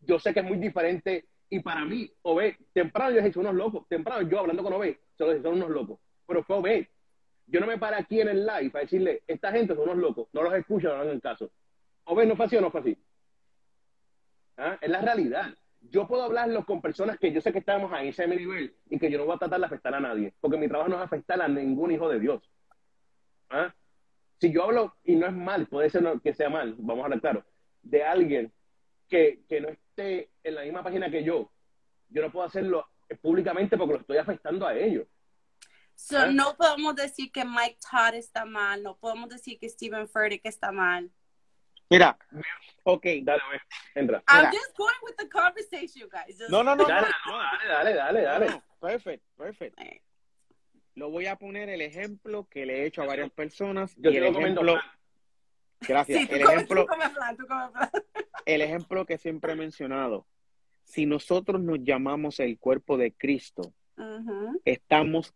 [0.06, 3.56] yo sé que es muy diferente y para mí, Obed, temprano yo he dicho unos
[3.56, 6.88] locos, temprano yo hablando con Obed, solo son unos locos, pero fue Obed.
[7.48, 10.28] Yo no me paré aquí en el live para decirle, esta gente son unos locos,
[10.34, 11.52] no los escucho, no hagan caso.
[12.06, 12.98] Obed, ¿no fue así o no fue así?
[14.58, 14.78] ¿Ah?
[14.82, 15.54] Es la realidad.
[15.82, 19.12] Yo puedo hablarlo con personas que yo sé que estamos a ese nivel y que
[19.12, 21.42] yo no voy a tratar de afectar a nadie, porque mi trabajo no es afectar
[21.42, 22.50] a ningún hijo de Dios.
[23.50, 23.74] ¿Ah?
[24.40, 27.22] Si yo hablo, y no es mal, puede ser que sea mal, vamos a hablar
[27.22, 27.46] claro,
[27.82, 28.52] de alguien
[29.10, 31.52] que, que no esté en la misma página que yo,
[32.10, 32.88] yo no puedo hacerlo
[33.22, 35.08] públicamente porque lo estoy afectando a ellos.
[36.06, 40.42] So, no podemos decir que Mike Todd está mal, no podemos decir que Stephen Furtick
[40.46, 41.10] está mal.
[41.90, 42.18] Mira,
[42.84, 43.06] ok.
[43.24, 43.42] Dale,
[43.96, 44.22] entra.
[44.28, 44.52] I'm Mira.
[44.52, 46.38] just going with the conversation, you guys.
[46.38, 46.90] Just- No, no, no, no.
[46.90, 47.38] Dale, no.
[47.38, 48.46] dale, dale, dale, dale.
[48.50, 49.80] No, Perfect, perfect.
[50.96, 53.96] Lo voy a poner el ejemplo que le he hecho a varias personas.
[53.96, 54.78] Yo y el ejemplo,
[55.80, 56.20] gracias.
[56.20, 57.90] Sí, tú el comes, ejemplo, tú comes flan, tú comes flan.
[58.46, 60.28] el ejemplo que siempre he mencionado.
[60.84, 64.62] Si nosotros nos llamamos el cuerpo de Cristo, Ujú.
[64.66, 65.34] estamos,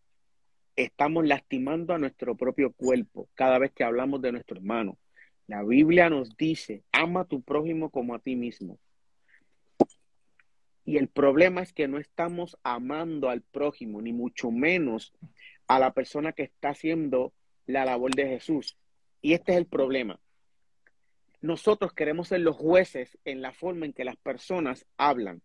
[0.78, 4.98] estamos lastimando a nuestro propio cuerpo cada vez que hablamos de nuestro hermano.
[5.48, 8.78] La Biblia nos dice, ama a tu prójimo como a ti mismo.
[10.86, 15.14] Y el problema es que no estamos amando al prójimo, ni mucho menos
[15.68, 17.34] a la persona que está haciendo
[17.66, 18.78] la labor de Jesús.
[19.22, 20.20] Y este es el problema.
[21.42, 25.42] Nosotros queremos ser los jueces en la forma en que las personas hablan,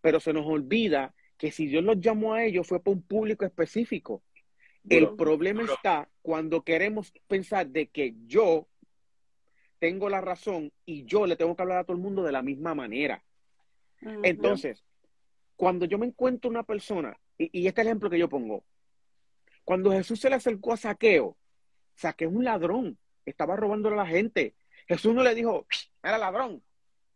[0.00, 3.44] pero se nos olvida que si Dios los llamó a ellos fue para un público
[3.44, 4.22] específico.
[4.88, 8.66] El problema está cuando queremos pensar de que yo
[9.78, 12.42] tengo la razón y yo le tengo que hablar a todo el mundo de la
[12.42, 13.22] misma manera.
[14.22, 14.84] Entonces,
[15.56, 18.64] cuando yo me encuentro una persona, y, y este es el ejemplo que yo pongo,
[19.64, 21.36] cuando Jesús se le acercó a Saqueo,
[21.94, 24.54] Saqueo es un ladrón, estaba robándole a la gente.
[24.86, 25.66] Jesús no le dijo,
[26.02, 26.62] era ladrón,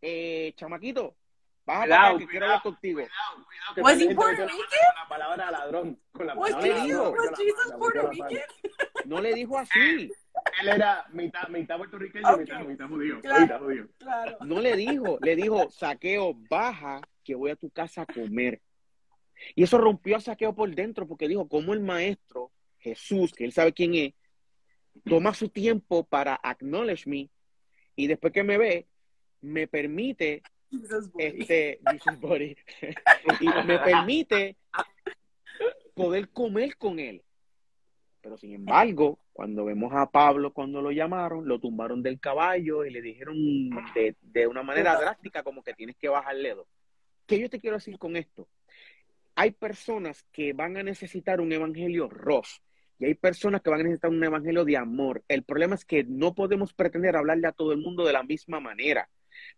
[0.03, 1.17] eh, chamaquito,
[1.64, 3.01] baja para Cuidado, acá que quiero hablar contigo.
[3.01, 4.94] Cuidado, cuidado, Was he Puerto Rican?
[5.03, 6.01] La palabra ladrón.
[6.12, 8.38] Con la Was palabra Jesus, was la- Jesus Puerto Rican?
[9.05, 10.12] No le dijo así,
[10.61, 13.20] Él era mitad, mitad puertorriqueño y mitad, mitad judío.
[13.20, 13.59] Claro.
[13.61, 13.88] Judío.
[13.98, 14.38] Claro.
[14.40, 18.61] no le dijo, le dijo, Saqueo, baja que voy a tu casa a comer.
[19.55, 23.53] Y eso rompió a Saqueo por dentro porque dijo, como el maestro Jesús, que él
[23.53, 24.14] sabe quién es,
[25.05, 27.31] toma su tiempo para acknowledge me
[27.96, 28.87] y después que me ve,
[29.40, 30.42] me permite.
[31.19, 32.57] Este, Jesus buddy,
[33.41, 34.57] y me permite
[35.95, 37.23] poder comer con él.
[38.21, 42.91] Pero sin embargo, cuando vemos a Pablo cuando lo llamaron, lo tumbaron del caballo y
[42.91, 43.37] le dijeron
[43.95, 46.69] de, de una manera drástica como que tienes que bajarle dos.
[47.27, 48.49] ¿Qué yo te quiero decir con esto?
[49.35, 52.63] Hay personas que van a necesitar un evangelio ros
[52.99, 55.25] y hay personas que van a necesitar un evangelio de amor.
[55.27, 58.61] El problema es que no podemos pretender hablarle a todo el mundo de la misma
[58.61, 59.09] manera.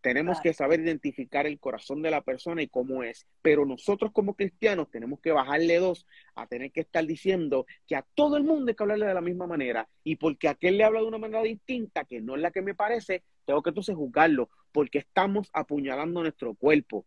[0.00, 3.26] Tenemos que saber identificar el corazón de la persona y cómo es.
[3.42, 8.04] Pero nosotros como cristianos tenemos que bajarle dos a tener que estar diciendo que a
[8.14, 9.88] todo el mundo hay que hablarle de la misma manera.
[10.02, 12.74] Y porque aquel le habla de una manera distinta, que no es la que me
[12.74, 17.06] parece, tengo que entonces juzgarlo, porque estamos apuñalando nuestro cuerpo.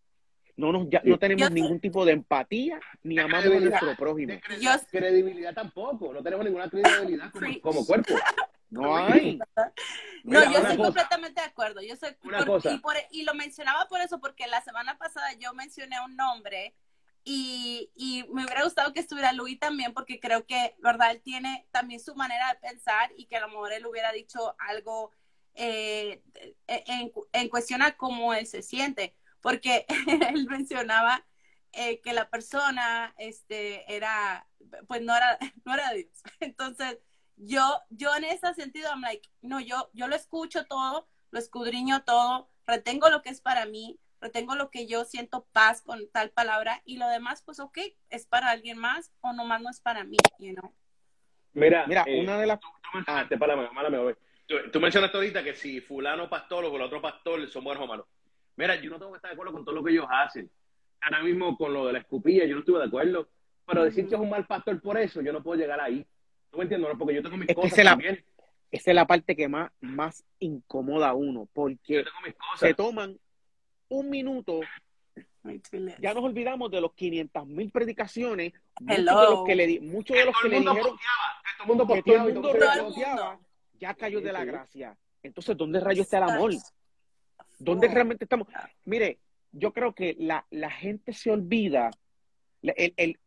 [0.56, 3.80] No, nos, ya, no tenemos Yo sé- ningún tipo de empatía ni amamos a credibilidad.
[3.82, 4.34] nuestro prójimo.
[4.34, 6.12] De cre- Yo- credibilidad tampoco.
[6.14, 8.16] No tenemos ninguna credibilidad como, como cuerpo.
[8.70, 9.40] No hay.
[10.24, 10.84] No, Mira, yo estoy cosa.
[10.88, 11.82] completamente de acuerdo.
[11.82, 12.62] Yo soy por-.
[12.66, 16.76] Y, por- y lo mencionaba por eso, porque la semana pasada yo mencioné un nombre
[17.24, 21.12] y, y me hubiera gustado que estuviera Luis también, porque creo que, ¿verdad?
[21.12, 24.56] Él tiene también su manera de pensar y que a lo mejor él hubiera dicho
[24.60, 25.12] algo
[25.54, 26.22] eh,
[26.68, 29.86] en, en cuestión a cómo él se siente, porque
[30.30, 31.26] él mencionaba
[31.74, 34.48] eh, que la persona este, era,
[34.88, 36.10] pues no era, no era Dios.
[36.40, 36.98] Entonces,
[37.38, 42.04] yo, yo en ese sentido, I'm like, no, yo, yo lo escucho todo, lo escudriño
[42.04, 46.32] todo, retengo lo que es para mí, retengo lo que yo siento paz con tal
[46.32, 47.78] palabra y lo demás, pues, ok,
[48.10, 50.74] es para alguien más o nomás no es para mí, you know.
[51.54, 52.60] Mira, Mira, eh, una de las.
[52.60, 54.16] tú mencionaste, párame, málame, güey.
[54.46, 57.88] Tú, tú mencionaste ahorita que si fulano pastor o el otro pastor son buenos o
[57.88, 58.06] malos.
[58.56, 60.50] Mira, yo no tengo que estar de acuerdo con todo lo que ellos hacen.
[61.02, 63.28] Ahora mismo con lo de la escupilla, yo no estuve de acuerdo.
[63.66, 66.06] Pero decir que es un mal pastor por eso, yo no puedo llegar ahí.
[66.58, 66.90] ¿Tú me entiendes?
[66.92, 66.98] no?
[66.98, 67.98] Porque yo tengo mis Es que la-.
[68.72, 72.60] Esa es la parte que más, más incomoda a uno, porque Yo tengo mis cosas.
[72.60, 73.18] se toman
[73.90, 74.60] un minuto,
[76.02, 79.22] ya nos olvidamos de los 500 mil predicaciones, muchos Hello.
[79.22, 81.88] de los que le, di- muchos de los que le dijeron que todo el mundo
[81.88, 83.40] posteaba
[83.80, 84.98] ya cayó de la gracia.
[85.24, 86.52] Entonces, ¿dónde rayos está el amor?
[87.60, 88.48] ¿Dónde realmente estamos?
[88.84, 89.20] Mire,
[89.54, 91.90] yo creo que la, la gente se olvida,
[92.64, 93.20] el, el,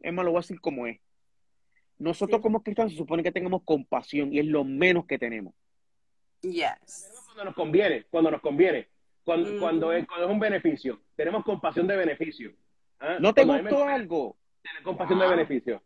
[0.00, 0.98] es más, lo voy a decir como es.
[2.00, 2.42] Nosotros Sí.
[2.42, 5.54] como cristianos se supone que tengamos compasión y es lo menos que tenemos.
[6.42, 7.22] Yes.
[7.26, 8.88] cuando nos conviene, cuando nos conviene,
[9.24, 9.58] cuando, Mm.
[9.60, 11.00] cuando, es, cuando es un beneficio.
[11.14, 12.52] Tenemos compasión de beneficio.
[12.98, 13.18] ¿Ah?
[13.20, 14.36] ¿No te Cuando me gustó algo?
[14.62, 15.82] Tener compasión de beneficio.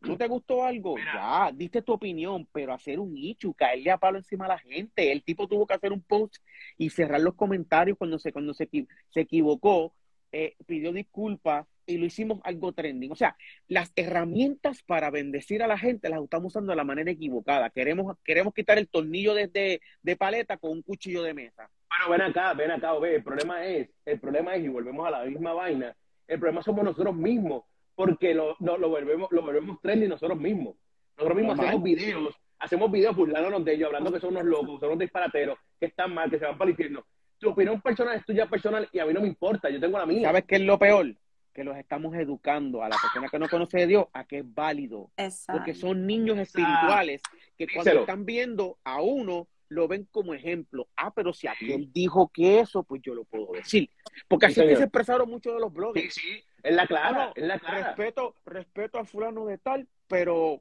[0.00, 0.96] ¿No te gustó algo?
[0.96, 1.12] Mira.
[1.14, 5.12] Ya, diste tu opinión, pero hacer un ichu, caerle a palo encima a la gente.
[5.12, 6.36] El tipo tuvo que hacer un post
[6.78, 8.66] y cerrar los comentarios cuando se, cuando se,
[9.10, 9.94] se equivocó,
[10.32, 13.12] eh, pidió disculpas y lo hicimos algo trending.
[13.12, 13.36] O sea,
[13.68, 17.70] las herramientas para bendecir a la gente las estamos usando de la manera equivocada.
[17.70, 21.70] Queremos, queremos quitar el tornillo desde de paleta con un cuchillo de mesa.
[21.88, 25.10] Pero ven acá, ven acá, ve, el problema es, el problema es, y volvemos a
[25.10, 25.94] la misma vaina,
[26.28, 27.64] el problema somos nosotros mismos,
[27.94, 30.76] porque lo, lo, lo volvemos, lo volvemos trendy nosotros mismos.
[31.16, 34.90] Nosotros mismos hacemos videos, hacemos videos burlándonos de ellos, hablando que son unos locos, son
[34.90, 37.04] unos disparateros, que están mal, que se van para el infierno.
[37.38, 40.06] Tu opinión personal es tuya personal y a mí no me importa, yo tengo la
[40.06, 40.28] mía.
[40.28, 41.14] ¿Sabes qué es lo peor?
[41.52, 44.54] Que los estamos educando a la persona que no conoce de Dios a que es
[44.54, 45.10] válido.
[45.16, 45.58] Exacto.
[45.58, 47.20] porque son niños espirituales
[47.58, 48.00] que cuando Díselo.
[48.00, 50.88] están viendo a uno lo ven como ejemplo.
[50.96, 53.88] Ah, pero si aquel dijo que eso, pues yo lo puedo decir.
[54.26, 54.78] Porque Sí, así que señor.
[54.78, 56.14] se expresaron muchos de los Sí, bloggers.
[56.14, 57.86] sí, es la clara, no, es la clara.
[57.88, 60.60] Respeto, respeto a fulano de tal, pero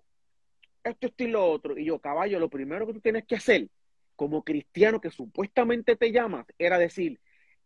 [0.84, 1.78] esto, esto y lo otro.
[1.78, 3.67] Y yo, caballo, lo primero que tú tienes que hacer
[4.15, 7.19] como cristiano que supuestamente te llamas era decir,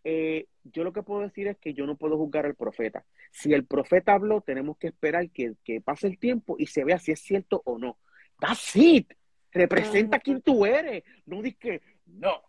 [0.04, 3.06] eh, yo lo que puedo decir es que yo no puedo juzgar al profeta.
[3.32, 7.00] Si el profeta habló, tenemos que esperar que, que pase el tiempo y se vea
[7.00, 7.98] si es cierto o no.
[8.39, 9.13] That's it.
[9.52, 11.04] Representa quién tú eres.
[11.26, 12.42] No digas que, no,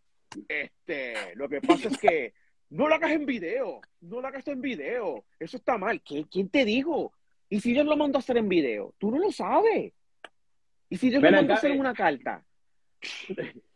[0.49, 2.35] este, lo que pasa es que
[2.71, 5.25] no lo hagas en video, no lo hagas en video.
[5.39, 6.03] Eso está mal.
[6.03, 7.13] ¿Qué- ¿Quién te dijo?
[7.49, 8.95] ¿Y si Dios lo mandó a hacer en video?
[8.99, 9.93] Tú no lo sabes.
[10.89, 11.81] ¿Y si Dios Ven lo mandó a hacer en eh.
[11.81, 12.45] una carta?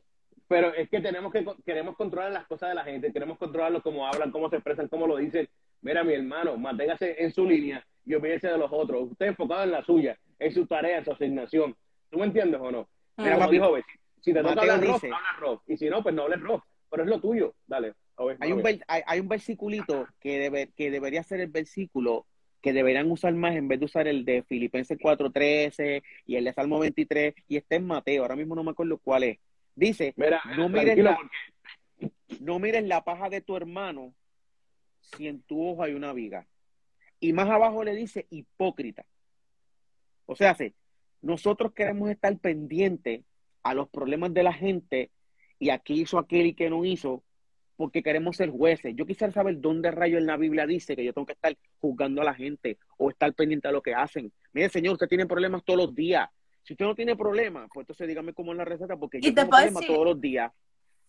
[0.48, 4.06] Pero es que tenemos que queremos controlar las cosas de la gente, queremos controlarlo cómo
[4.06, 5.48] hablan, cómo se expresan, cómo lo dicen.
[5.82, 9.11] Mira, mi hermano, manténgase en su línea y olvídese de los otros.
[9.12, 11.76] Usted enfocado en la suya, en su tarea, en su asignación.
[12.11, 12.88] ¿Tú me entiendes o no?
[13.18, 13.84] Mira, como dijo Ove,
[14.20, 15.62] si, te toca hablar rock, habla rock.
[15.68, 16.64] Y si no, pues no hables rock.
[16.90, 17.54] Pero es lo tuyo.
[17.66, 17.92] Dale.
[18.40, 22.26] Hay un, ver- hay, hay un versiculito que, debe, que debería ser el versículo
[22.62, 26.52] que deberían usar más en vez de usar el de Filipenses 4.13 y el de
[26.52, 29.38] Salmo 23 y está en Mateo, ahora mismo no me acuerdo cuál es.
[29.79, 34.12] Dice, Mira, no mires la- porque no mires la paja de tu hermano
[35.01, 36.49] si en tu ojo hay una viga.
[37.21, 39.07] Y más abajo le dice hipócrita.
[40.27, 40.75] O sea, sí,
[41.23, 43.23] nosotros queremos estar pendientes
[43.62, 45.11] a los problemas de la gente
[45.61, 47.23] y a qué hizo aquel y qué no hizo,
[47.77, 48.95] porque queremos ser jueces.
[48.97, 52.21] Yo quisiera saber dónde rayo en la Biblia dice que yo tengo que estar juzgando
[52.21, 54.33] a la gente o estar pendiente a lo que hacen.
[54.53, 56.29] Mire, señor, usted tiene problemas todos los días.
[56.68, 59.48] Si usted no tiene problemas, pues entonces dígame cómo es la receta, porque yo tengo
[59.48, 60.52] problemas todos los días.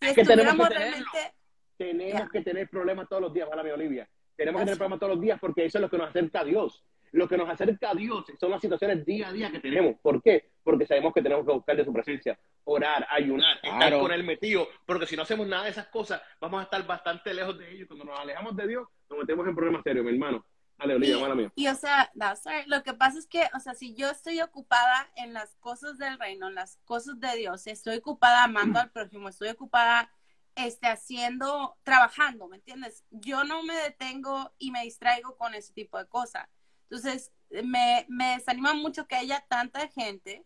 [0.00, 0.78] Si Es que tenemos que tenerlo.
[1.12, 1.34] realmente,
[1.76, 2.28] tenemos Ya.
[2.32, 4.08] que tener problemas todos los días, para mi Olivia.
[4.36, 4.66] Tenemos que Eso.
[4.68, 6.82] tener problemas todos los días porque eso es lo que nos acerca a Dios.
[7.12, 9.96] Lo que nos acerca a Dios son las situaciones día a día que tenemos.
[10.00, 10.48] ¿Por qué?
[10.64, 14.66] Porque sabemos que tenemos que buscar de su presencia, orar, ayunar, estar con él metido.
[14.86, 17.86] Porque si no hacemos nada de esas cosas, vamos a estar bastante lejos de ellos.
[17.86, 20.42] Cuando nos alejamos de Dios, nos metemos en problemas serios, mi hermano.
[20.80, 21.52] Dale, Olivia, Y- mala mía.
[21.54, 22.66] Y o sea, that's right.
[22.66, 26.18] lo que pasa es que, o sea, si yo estoy ocupada en las cosas del
[26.18, 30.10] reino, en las cosas de Dios, estoy ocupada amando al prójimo, estoy ocupada
[30.54, 33.04] este, haciendo, trabajando, ¿me entiendes?
[33.10, 36.48] Yo no me detengo y me distraigo con ese tipo de cosas.
[36.88, 40.44] Entonces, me, me desanima mucho que haya tanta gente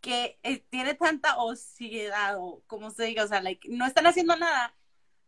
[0.00, 4.36] que eh, tiene tanta osidad o como se diga, o sea, like, no están haciendo
[4.36, 4.74] nada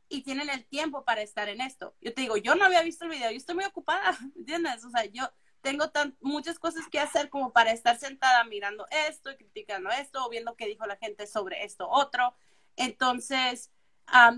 [0.08, 1.94] y tienen el tiempo para estar en esto.
[2.00, 4.84] Yo te digo, yo no había visto el video, yo estoy muy ocupada, ¿entiendes?
[4.84, 9.30] O sea, yo tengo tan, muchas cosas que hacer como para estar sentada mirando esto
[9.30, 12.34] y criticando esto o viendo qué dijo la gente sobre esto otro.
[12.76, 13.70] Entonces,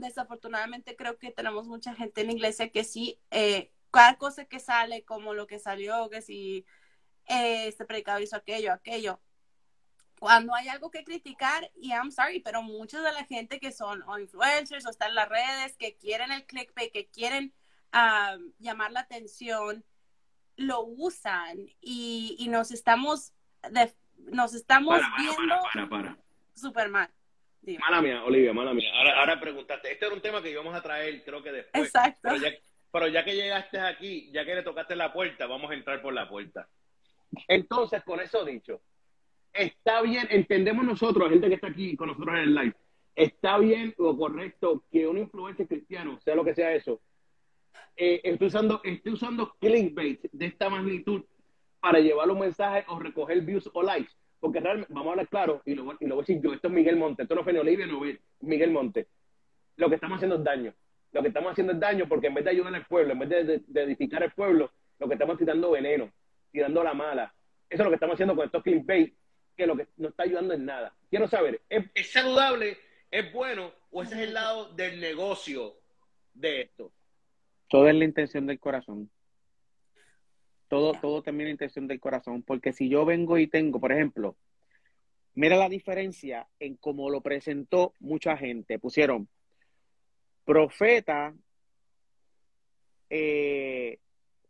[0.00, 4.61] desafortunadamente creo que tenemos mucha gente en la iglesia que sí, eh, cada cosa que
[4.61, 6.66] sale, como lo que salió, que si
[7.26, 9.20] eh, este predicador hizo aquello, aquello,
[10.20, 14.02] cuando hay algo que criticar, y I'm sorry, pero mucha de la gente que son
[14.02, 17.54] o influencers o están en las redes, que quieren el clickbait, que quieren
[18.59, 19.83] llamar la atención,
[20.56, 23.33] lo usan y, y nos estamos,
[24.18, 26.18] nos estamos viendo para,
[26.54, 27.09] super mal.
[27.62, 28.92] Mala mía, Olivia, mala mía.
[28.94, 31.87] Ahora, ahora preguntaste, este era un tema que íbamos a traer, creo que después.
[31.87, 32.20] Exacto.
[32.24, 32.50] Pero ya,
[32.92, 36.12] pero ya que llegaste aquí, ya que le tocaste la puerta, vamos a entrar por
[36.12, 36.68] la puerta.
[37.48, 38.83] Entonces, con eso dicho,
[39.53, 42.75] está bien, entendemos nosotros, la gente que está aquí con nosotros en el live,
[43.15, 47.01] está bien o correcto que un influencer cristiano, sea lo que sea eso,
[47.97, 51.23] eh, esté usando, esté usando clickbait de esta magnitud
[51.81, 54.13] para llevar un mensaje o recoger views o likes.
[54.39, 56.69] Porque realmente, vamos a hablar claro, y lo, y lo voy a decir yo, esto
[56.69, 58.01] es Miguel Monte, esto no fue ni Olivia no
[58.41, 59.09] Miguel Monte.
[59.77, 60.73] Lo que estamos haciendo es daño.
[61.13, 63.29] Lo que estamos haciendo es daño porque en vez de ayudar al pueblo, en vez
[63.29, 66.11] de, de edificar al pueblo, lo que estamos tirando veneno,
[66.51, 67.35] tirando la mala.
[67.69, 69.15] Eso es lo que estamos haciendo con estos clickbait
[69.61, 70.94] que lo que no está ayudando en nada.
[71.11, 72.79] Quiero saber, ¿es, saludable,
[73.11, 75.75] es bueno o ese es el lado del negocio
[76.33, 76.90] de esto?
[77.68, 79.11] Todo es la intención del corazón.
[80.68, 82.42] Todo, todo también la intención del corazón.
[82.42, 84.35] Porque si yo vengo y tengo, por ejemplo,
[85.35, 88.79] mira la diferencia en cómo lo presentó mucha gente.
[88.79, 89.29] Pusieron
[90.46, 91.35] profeta
[93.11, 93.99] eh,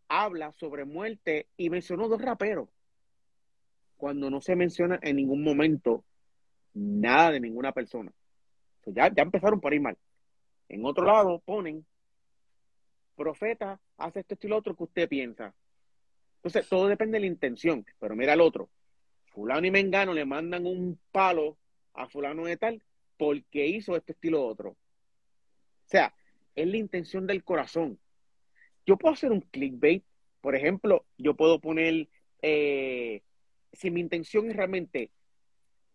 [0.08, 2.68] habla sobre muerte y mencionó dos raperos
[4.00, 6.04] cuando no se menciona en ningún momento
[6.72, 8.10] nada de ninguna persona.
[8.86, 9.98] ya, ya empezaron por ahí mal.
[10.70, 11.84] En otro lado ponen,
[13.14, 15.54] profeta, hace esto, y lo otro que usted piensa.
[16.36, 17.84] Entonces, todo depende de la intención.
[17.98, 18.70] Pero mira el otro.
[19.26, 21.58] Fulano y Mengano le mandan un palo
[21.92, 22.82] a fulano de tal
[23.18, 24.70] porque hizo este estilo otro.
[24.70, 24.76] O
[25.84, 26.14] sea,
[26.54, 27.98] es la intención del corazón.
[28.86, 30.04] Yo puedo hacer un clickbait.
[30.40, 32.08] Por ejemplo, yo puedo poner
[32.40, 33.22] eh,
[33.72, 35.10] si mi intención es realmente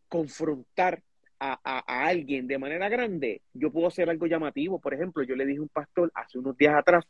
[0.07, 1.03] confrontar
[1.39, 4.79] a, alguien de manera grande, yo puedo hacer algo llamativo.
[4.79, 7.05] Por ejemplo, yo le dije a un pastor hace unos días atrás,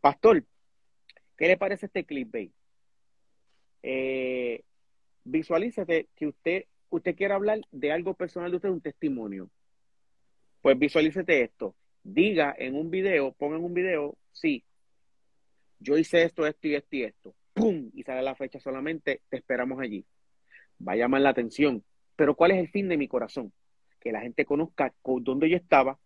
[0.00, 0.44] pastor,
[1.36, 2.52] ¿qué le parece este clickbait?
[3.82, 4.62] Eh,
[5.24, 9.50] visualícese que usted, usted quiere hablar de algo personal de usted, un testimonio.
[10.60, 11.74] Pues visualícete esto.
[12.02, 14.64] Diga en un video, ponga en un video, sí,
[15.78, 17.34] yo hice esto, esto y esto y esto.
[17.60, 17.90] ¡Pum!
[17.94, 20.04] y sale la fecha solamente, te esperamos allí.
[20.86, 21.84] Va a llamar la atención.
[22.16, 23.52] Pero ¿cuál es el fin de mi corazón?
[24.00, 25.98] Que la gente conozca dónde yo estaba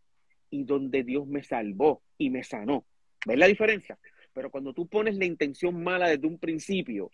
[0.51, 2.85] y dónde Dios me salvó y me sanó.
[3.27, 3.99] ¿Ves la diferencia?
[4.33, 7.11] Pero cuando tú pones la intención mala desde un principio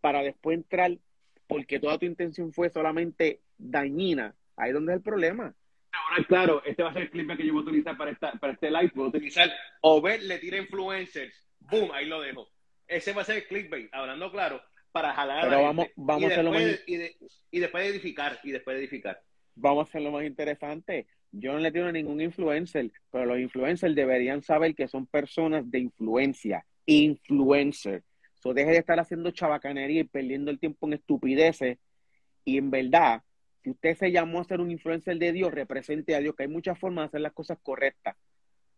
[0.00, 0.96] para después entrar
[1.46, 5.54] porque toda tu intención fue solamente dañina, ahí es donde es el problema.
[5.92, 8.32] Ahora, claro, este va a ser el clip que yo voy a utilizar para, esta,
[8.32, 8.90] para este live.
[8.94, 11.34] Puedo utilizar o ver, le tira influencers.
[11.60, 12.48] Boom, ahí lo dejo
[12.88, 14.60] ese va a ser el clickbait, hablando claro,
[14.92, 16.80] para jalar Pero vamos, vamos a hacerlo más...
[16.86, 19.22] y, después de edificar, y después de edificar.
[19.54, 21.06] Vamos a hacerlo más interesante.
[21.30, 25.70] Yo no le tiro a ningún influencer, pero los influencers deberían saber que son personas
[25.70, 28.02] de influencia, influencer.
[28.36, 31.78] So, deje de estar haciendo chabacanería y perdiendo el tiempo en estupideces.
[32.44, 33.22] Y en verdad,
[33.62, 36.48] si usted se llamó a ser un influencer de Dios, represente a Dios, que hay
[36.48, 38.16] muchas formas de hacer las cosas correctas.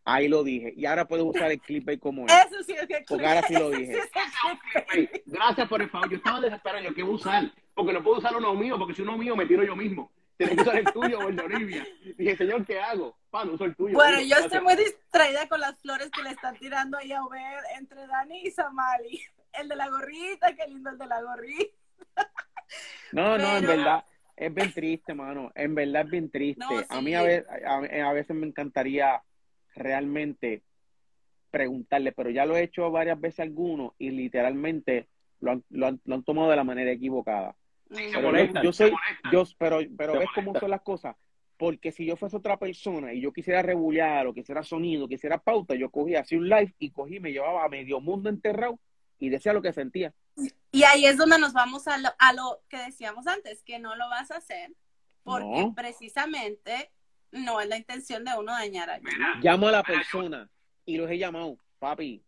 [0.04, 0.72] Ahí lo dije.
[0.76, 2.32] Y ahora puedo usar el clip como es.
[2.32, 3.98] Eso sí es que Porque ahora sí lo dije.
[5.26, 6.10] Gracias por el favor.
[6.10, 6.84] Yo estaba desesperado.
[6.84, 7.52] Yo, ¿qué voy a usar?
[7.74, 10.10] Porque no puedo usar uno mío, porque si uno mío me tiro yo mismo.
[10.36, 11.86] Tienes que usar el tuyo o el de Olivia.
[12.16, 13.16] Dije, señor, ¿qué hago?
[13.30, 13.94] Pa, no uso el tuyo.
[13.94, 17.62] Bueno, yo estoy muy distraída con las flores que le están tirando ahí a ver
[17.78, 19.20] entre Dani y Samali.
[19.52, 21.74] El de la gorrita, qué lindo el de la gorrita.
[23.10, 24.04] No, no, en verdad
[24.36, 25.50] es bien triste, mano.
[25.56, 26.64] En verdad es bien triste.
[26.88, 29.20] A mí a, a veces me encantaría
[29.74, 30.62] realmente
[31.50, 35.08] preguntarle, pero ya lo he hecho varias veces algunos y literalmente
[35.40, 37.56] lo han, lo han, tomado de la manera equivocada.
[37.88, 38.92] pero yo, soy,
[39.32, 41.16] yo, pero, pero ves cómo son las cosas.
[41.56, 45.74] Porque si yo fuese otra persona y yo quisiera regular o quisiera sonido, quisiera pauta,
[45.74, 48.78] yo cogía así un live y cogí, me llevaba a medio mundo enterrado
[49.18, 50.14] y decía lo que sentía.
[50.72, 53.94] Y ahí es donde nos vamos a lo, a lo que decíamos antes, que no
[53.96, 54.72] lo vas a hacer
[55.22, 56.90] porque precisamente
[57.32, 59.14] no es la intención de uno dañar a alguien.
[59.42, 60.50] Llamo a la persona
[60.84, 62.22] y los he llamado, papi,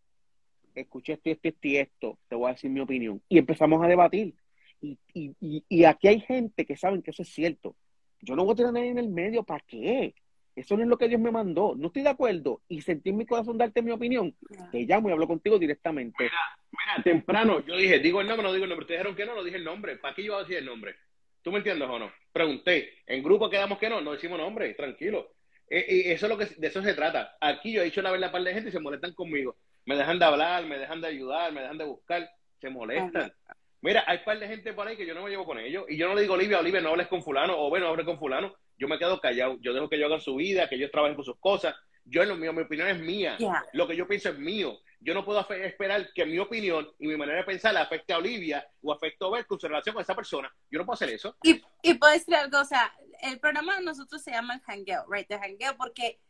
[0.74, 3.22] escuché esto, esto, esto y esto, te voy a decir mi opinión.
[3.28, 4.34] Y empezamos a debatir.
[4.80, 7.76] Y, y, y, y aquí hay gente que saben que eso es cierto.
[8.20, 10.14] Yo no voy a tener a nadie en el medio, ¿para qué?
[10.54, 11.74] Eso no es lo que Dios me mandó.
[11.76, 14.36] No estoy de acuerdo y sentí en mi corazón darte mi opinión.
[14.70, 16.24] Te llamo y hablo contigo directamente.
[16.24, 18.84] Mira, temprano yo dije, digo el nombre, no digo el nombre.
[18.84, 19.96] Ustedes dijeron que no, no dije el nombre.
[19.96, 20.94] ¿Para qué yo iba a decir el nombre?
[21.42, 22.12] ¿Tú me entiendes o no?
[22.32, 23.02] Pregunté.
[23.06, 25.34] En grupo quedamos que no, no decimos nombre, tranquilo.
[25.68, 27.36] Eh, y eso es lo que de eso se trata.
[27.40, 29.56] Aquí yo he dicho la verdad a par de gente y se molestan conmigo.
[29.84, 32.30] Me dejan de hablar, me dejan de ayudar, me dejan de buscar,
[32.60, 33.32] se molestan.
[33.80, 35.84] Mira, hay par de gente por ahí que yo no me llevo con ellos.
[35.88, 38.18] Y yo no le digo, Olivia, Olivia, no hables con fulano, o bueno, hable con
[38.18, 38.54] fulano.
[38.78, 39.58] Yo me quedo callado.
[39.60, 41.74] Yo dejo que ellos hagan su vida, que ellos trabajen con sus cosas.
[42.04, 43.36] Yo en lo mío, mi opinión es mía.
[43.38, 43.64] Yeah.
[43.72, 44.78] Lo que yo pienso es mío.
[45.04, 48.66] Yo no puedo esperar que mi opinión y mi manera de pensar afecte a Olivia
[48.82, 50.54] o afecte a Obed con su relación con esa persona.
[50.70, 51.36] Yo no puedo hacer eso.
[51.42, 55.04] Y, y puedo decir algo, o sea, el programa de nosotros se llama el Hangueo,
[55.10, 55.26] right?
[55.26, 56.20] The Hangueo, porque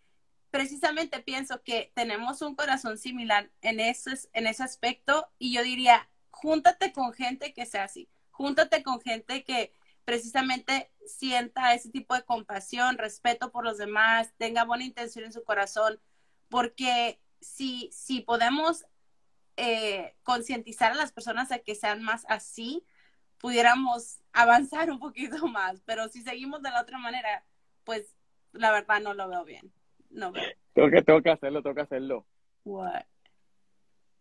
[0.51, 6.09] precisamente pienso que tenemos un corazón similar en ese, en ese aspecto y yo diría,
[6.31, 9.73] júntate con gente que sea así, júntate con gente que
[10.05, 15.43] precisamente sienta ese tipo de compasión, respeto por los demás, tenga buena intención en su
[15.43, 16.01] corazón,
[16.49, 18.85] porque si, si podemos
[19.57, 22.85] eh, concientizar a las personas a que sean más así,
[23.39, 27.45] pudiéramos avanzar un poquito más, pero si seguimos de la otra manera,
[27.85, 28.15] pues
[28.53, 29.73] la verdad no lo veo bien.
[30.11, 30.45] No veo.
[30.75, 32.27] Tengo que, tengo que hacerlo, tengo que hacerlo.
[32.65, 33.03] What?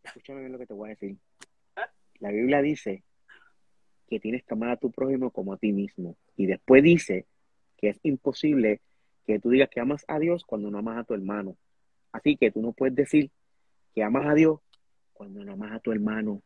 [0.03, 1.17] Escúchame bien lo que te voy a decir.
[2.19, 3.03] La Biblia dice
[4.07, 6.17] que tienes que amar a tu prójimo como a ti mismo.
[6.36, 7.26] Y después dice
[7.78, 8.82] que es imposible
[9.26, 11.55] que tú digas que amas a Dios cuando no amas a tu hermano.
[12.12, 13.32] Así que tú no puedes decir
[13.93, 14.59] que amas a Dios
[15.14, 16.41] cuando no amas a tu hermano.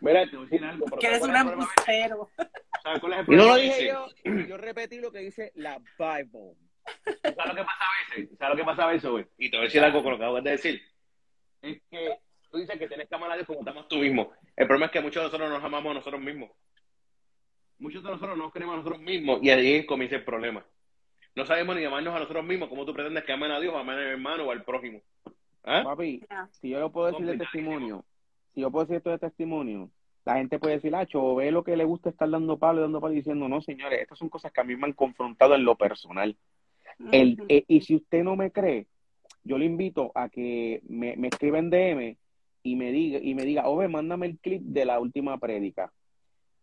[0.00, 0.84] Mira, te voy a decir algo.
[0.86, 2.30] pero Que eres ¿sabes un embustero.
[2.82, 4.06] ¿Sabes cuál es el Y no problema lo dije yo,
[4.48, 6.56] yo repetí lo que dice la Bible.
[7.22, 8.38] ¿Sabes lo que pasa a veces?
[8.38, 9.26] ¿Sabes lo que pasa a veces, güey?
[9.38, 10.82] Y te voy a decir algo con lo que acabas de decir.
[11.62, 12.18] Es que
[12.50, 14.32] tú dices que tienes que amar a Dios como te amas tú mismo.
[14.56, 16.50] El problema es que muchos de nosotros nos amamos a nosotros mismos.
[17.78, 20.64] Muchos de nosotros no nos queremos a nosotros mismos y ahí comienza el problema.
[21.34, 23.96] No sabemos ni amarnos a nosotros mismos como tú pretendes que amen a Dios, amen
[23.96, 25.00] al hermano o al prójimo.
[25.64, 25.82] ¿Ah?
[25.84, 26.22] Papi,
[26.60, 28.04] si yo lo puedo decir de testimonio,
[28.54, 29.90] si yo puedo decir esto de testimonio,
[30.24, 31.06] la gente puede decir, ah,
[31.36, 34.00] ve lo que le gusta estar dando palo y dando palo y diciendo, no, señores,
[34.00, 36.36] estas son cosas que a mí me han confrontado en lo personal.
[37.10, 38.86] El, eh, y si usted no me cree,
[39.42, 42.16] yo le invito a que me, me escriba en DM
[42.62, 45.92] y me diga, y me diga, Ove, mándame el clip de la última prédica.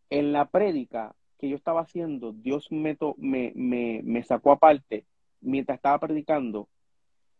[0.09, 5.05] En la prédica que yo estaba haciendo, Dios me, to- me, me, me sacó aparte
[5.41, 6.67] mientras estaba predicando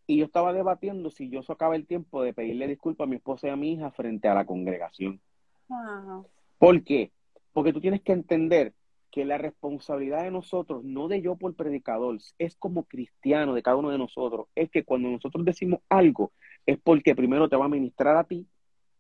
[0.08, 3.48] y yo estaba debatiendo si yo sacaba el tiempo de pedirle disculpas a mi esposa
[3.48, 5.22] y a mi hija frente a la congregación.
[5.68, 6.26] Wow.
[6.58, 7.12] ¿Por qué?
[7.54, 8.74] Porque tú tienes que entender
[9.12, 13.78] que la responsabilidad de nosotros, no de yo por predicador, es como cristiano de cada
[13.78, 16.32] uno de nosotros, es que cuando nosotros decimos algo,
[16.66, 18.48] es porque primero te va a ministrar a ti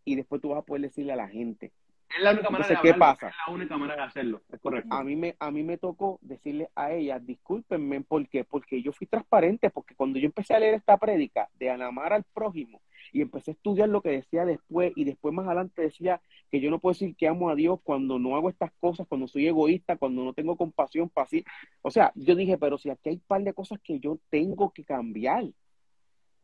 [0.04, 1.72] y después tú vas a poder decirle a la gente.
[2.16, 3.30] Es la única manera Entonces, de ¿qué hablarlo, pasa?
[3.30, 4.42] Es la única manera de hacerlo.
[4.52, 4.96] Es correcto.
[4.96, 8.44] A mí me, a mí me tocó decirle a ella, discúlpenme, ¿por qué?
[8.44, 12.24] Porque yo fui transparente, porque cuando yo empecé a leer esta prédica de amar al
[12.34, 12.82] prójimo
[13.14, 16.70] y empecé a estudiar lo que decía después y después más adelante decía que yo
[16.70, 19.98] no puedo decir que amo a Dios cuando no hago estas cosas, cuando soy egoísta,
[19.98, 21.44] cuando no tengo compasión para sí.
[21.82, 24.72] O sea, yo dije, pero si aquí hay un par de cosas que yo tengo
[24.72, 25.46] que cambiar.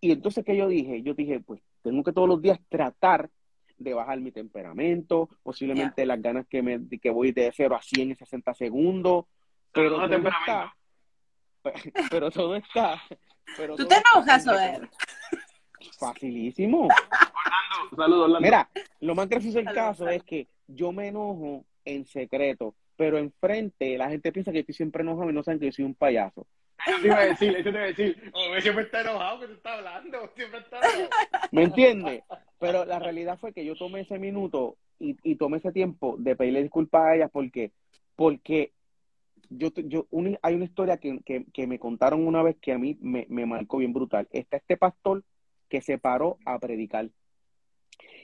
[0.02, 1.02] Y entonces, ¿qué yo dije?
[1.02, 3.30] Yo dije, pues tengo que todos los días tratar
[3.78, 8.12] de bajar mi temperamento, posiblemente las ganas que me que voy de 0 a 100
[8.12, 9.26] en 60 segundos,
[9.72, 10.52] pero No, todo temperamento.
[10.52, 10.76] está,
[12.12, 13.02] pero todo está,
[13.58, 14.90] pero Tú todo te enojas, en- Joel.
[16.00, 16.88] Facilísimo.
[16.88, 18.42] Orlando, saludos, Orlando.
[18.42, 18.70] Mira,
[19.02, 20.16] lo más gracioso del caso saludos.
[20.18, 25.04] es que yo me enojo en secreto, pero enfrente la gente piensa que estoy siempre
[25.04, 26.48] enojado y no saben que yo soy un payaso.
[26.84, 28.32] Te iba a decir, eso te iba a decir.
[28.62, 30.32] Siempre está enojado que tú estás hablando.
[30.36, 30.80] Siempre está.
[31.52, 32.24] ¿Me entiendes?
[32.60, 36.36] Pero la realidad fue que yo tomé ese minuto y, y tomé ese tiempo de
[36.36, 37.72] pedirle disculpas a ellas porque,
[38.16, 38.72] porque
[39.50, 40.08] yo, yo
[40.42, 43.46] hay una historia que, que, que me contaron una vez que a mí me, me
[43.46, 44.28] marcó bien brutal.
[44.32, 45.24] Está este pastor
[45.70, 47.10] que se paró a predicar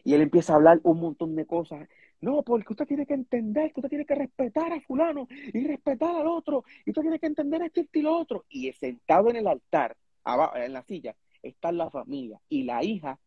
[0.04, 1.88] y él empieza a hablar un montón de cosas.
[2.20, 6.16] No, porque usted tiene que entender que usted tiene que respetar a fulano y respetar
[6.16, 8.45] al otro y usted tiene que entender esto y lo otro.
[8.49, 13.20] Y sentado en el altar, abajo, en la silla, está la familia y la hija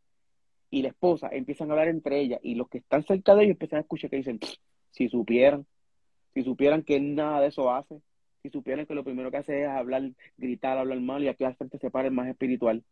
[0.70, 3.52] y la esposa empiezan a hablar entre ellas y los que están cerca de ellos
[3.52, 4.38] empiezan a escuchar que dicen,
[4.90, 5.66] si supieran,
[6.32, 8.00] si supieran que él nada de eso hace,
[8.42, 10.02] si supieran que lo primero que hace es hablar,
[10.36, 12.84] gritar, hablar mal y aquí al frente se para el más espiritual.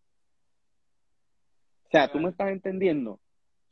[1.87, 3.21] O sea, tú me estás entendiendo.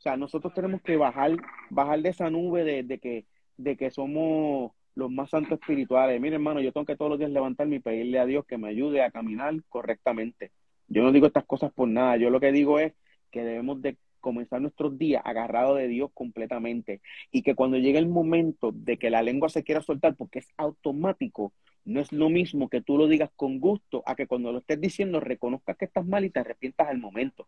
[0.01, 1.37] O sea, nosotros tenemos que bajar,
[1.69, 3.27] bajar de esa nube de, de que,
[3.57, 6.19] de que somos los más santos espirituales.
[6.19, 8.69] Mire, hermano, yo tengo que todos los días levantarme y pedirle a Dios que me
[8.69, 10.49] ayude a caminar correctamente.
[10.87, 12.17] Yo no digo estas cosas por nada.
[12.17, 12.93] Yo lo que digo es
[13.29, 17.01] que debemos de comenzar nuestros días agarrados de Dios completamente.
[17.31, 20.47] Y que cuando llegue el momento de que la lengua se quiera soltar, porque es
[20.57, 21.53] automático,
[21.85, 24.81] no es lo mismo que tú lo digas con gusto a que cuando lo estés
[24.81, 27.47] diciendo reconozcas que estás mal y te arrepientas al momento.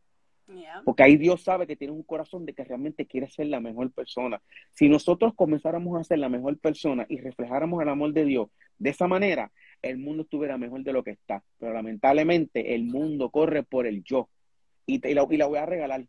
[0.83, 3.91] Porque ahí Dios sabe que tienes un corazón de que realmente quieres ser la mejor
[3.91, 4.41] persona.
[4.71, 8.89] Si nosotros comenzáramos a ser la mejor persona y reflejáramos el amor de Dios de
[8.89, 11.43] esa manera, el mundo estuviera mejor de lo que está.
[11.59, 14.29] Pero lamentablemente el mundo corre por el yo.
[14.85, 16.05] Y, te, la, y la voy a regalar.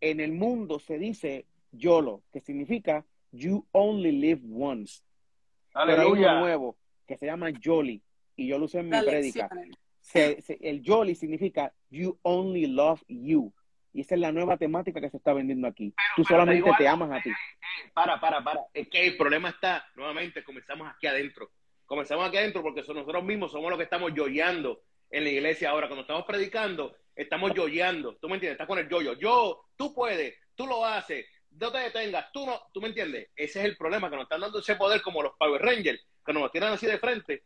[0.00, 5.02] En el mundo se dice YOLO, que significa You Only Live Once.
[5.72, 6.76] Pero hay uno nuevo
[7.06, 8.02] que se llama Jolly,
[8.36, 9.50] y yo lo usé en mi prédica
[10.14, 13.52] el Jolly significa You only love you.
[13.92, 15.92] Y esa es la nueva temática que se está vendiendo aquí.
[16.14, 17.30] Tú solamente te, amas a ti.
[17.92, 18.60] para, para, para.
[18.72, 21.50] Es que el problema está, nuevamente, comenzamos aquí adentro.
[21.86, 25.88] Comenzamos aquí adentro porque nosotros mismos somos los que estamos yoyando en la iglesia ahora.
[25.88, 28.16] Cuando estamos predicando, estamos yoyando.
[28.16, 28.54] ¿Tú me entiendes?
[28.54, 29.14] Estás con el yoyo.
[29.14, 33.30] Yo, tú puedes, tú lo haces, no te detengas, tú no, tú me entiendes.
[33.34, 36.32] Ese es el problema, que nos están dando ese poder como los Power Rangers, que
[36.32, 37.42] nos tiran así de frente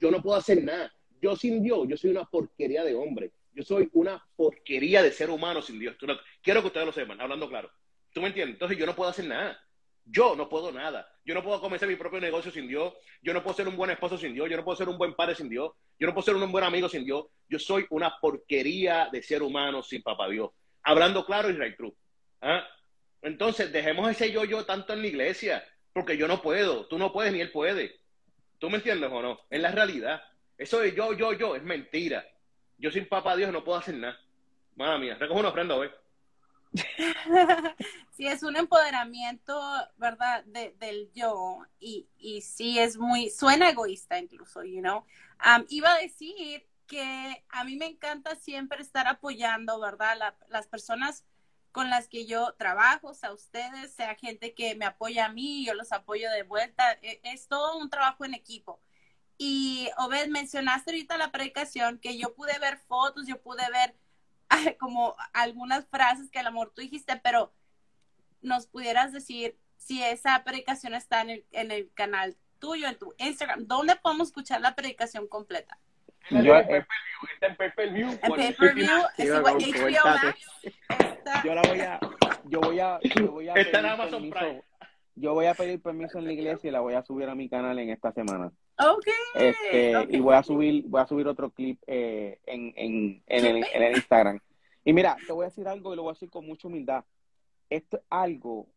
[0.00, 0.92] yo no puedo hacer nada.
[1.20, 3.32] Yo sin Dios, yo soy una porquería de hombre.
[3.52, 5.96] Yo soy una porquería de ser humano sin Dios.
[6.42, 7.70] quiero que ustedes lo sepan, hablando claro.
[8.12, 8.54] ¿Tú me entiendes?
[8.54, 9.58] Entonces yo no puedo hacer nada.
[10.04, 11.08] Yo no puedo nada.
[11.24, 12.94] Yo no puedo comenzar mi propio negocio sin Dios.
[13.22, 14.48] Yo no puedo ser un buen esposo sin Dios.
[14.48, 15.72] Yo no puedo ser un buen padre sin Dios.
[15.98, 17.26] Yo no puedo ser un buen amigo sin Dios.
[17.48, 20.50] Yo soy una porquería de ser humano sin papá Dios.
[20.82, 21.94] Hablando claro, Israel Cruz.
[22.40, 22.64] ¿Ah?
[23.22, 26.86] Entonces, dejemos ese yo-yo tanto en la iglesia, porque yo no puedo.
[26.86, 28.00] Tú no puedes ni él puede.
[28.58, 29.40] ¿Tú me entiendes o no?
[29.50, 30.22] Es la realidad.
[30.56, 32.26] Eso de yo, yo, yo, es mentira.
[32.78, 34.18] Yo sin papá Dios no puedo hacer nada.
[34.74, 35.90] Madre mía, recojo una ofrenda hoy.
[38.10, 39.58] sí, es un empoderamiento,
[39.96, 40.44] ¿verdad?
[40.44, 41.60] del yo.
[41.78, 45.04] Y, y sí, es muy, suena egoísta incluso, you know.
[45.68, 50.34] iba a decir que a mí me encanta siempre estar apoyando, ¿verdad?
[50.48, 51.24] las personas
[51.76, 55.74] con las que yo trabajo, sea ustedes, sea gente que me apoya a mí, yo
[55.74, 56.92] los apoyo de vuelta.
[57.02, 58.80] E, es, todo un trabajo en equipo.
[59.36, 63.94] Y Obed, mencionaste ahorita la predicación que yo pude ver fotos, yo pude ver
[64.80, 67.52] como algunas frases que a lo mejor tú dijiste, pero
[68.40, 73.96] nos pudieras decir si esa predicación está en el canal tuyo, en tu Instagram, ¿dónde
[73.96, 75.78] podemos escuchar la predicación completa?
[76.30, 78.10] Yo, está en pay view.
[78.22, 80.46] En pay-per-view, HBO Max.
[81.44, 82.00] Yo la voy a,
[82.44, 84.62] yo voy a, yo voy a Está en Amazon Prime.
[85.14, 87.48] Yo voy a pedir permiso en la iglesia y la voy a subir a mi
[87.48, 88.52] canal en esta semana.
[88.78, 89.48] Okay.
[89.48, 93.64] Este, y voy a subir, voy a subir otro clip eh, en, en, en, el,
[93.72, 94.40] en el Instagram.
[94.84, 97.04] Y mira, te voy a decir algo y lo voy a decir con mucha humildad.
[97.70, 98.68] Esto es algo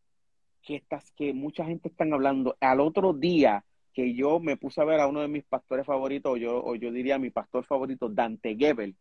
[0.62, 2.56] que, estás, que mucha gente está hablando.
[2.62, 6.34] Al otro día que yo me puse a ver a uno de mis pastores favoritos,
[6.34, 8.96] o yo, o yo diría mi pastor favorito, Dante Gebel,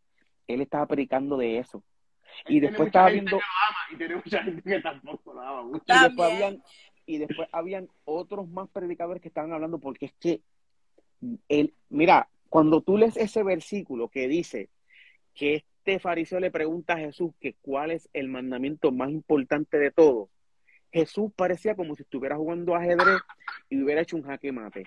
[0.46, 1.82] él estaba predicando de eso.
[2.46, 3.38] Y después estaba viendo...
[3.92, 6.62] y tiene mucha gente que tampoco lo ama Y después, habían,
[7.06, 10.42] y después habían otros más predicadores que estaban hablando porque es que,
[11.48, 14.68] el, mira, cuando tú lees ese versículo que dice
[15.34, 19.90] que este fariseo le pregunta a Jesús que cuál es el mandamiento más importante de
[19.90, 20.28] todo,
[20.92, 23.20] Jesús parecía como si estuviera jugando ajedrez
[23.68, 24.84] y hubiera hecho un jaque mate.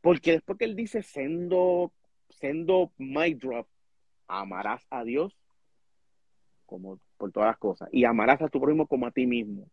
[0.00, 1.92] Porque después que él dice, sendo,
[2.28, 3.66] sendo my drop,
[4.26, 5.36] amarás a Dios
[6.66, 9.68] como por todas las cosas y amarás a tu prójimo como a ti mismo.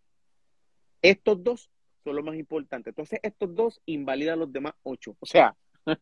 [1.02, 1.70] Estos dos
[2.04, 2.92] son los más importantes.
[2.92, 5.16] Entonces, estos dos invalidan los demás ocho.
[5.20, 5.56] O sea,
[5.86, 5.96] o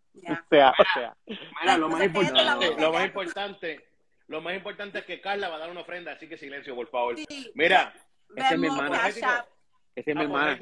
[0.49, 1.18] sea, o sea.
[1.62, 3.86] Mira, lo más importante, lo más importante,
[4.28, 6.88] lo más importante es que Carla va a dar una ofrenda, así que silencio, por
[6.88, 7.16] favor.
[7.53, 7.93] Mira,
[8.36, 9.07] esa es mi hermana.
[9.07, 9.45] Esa
[9.95, 10.59] es mi hermana.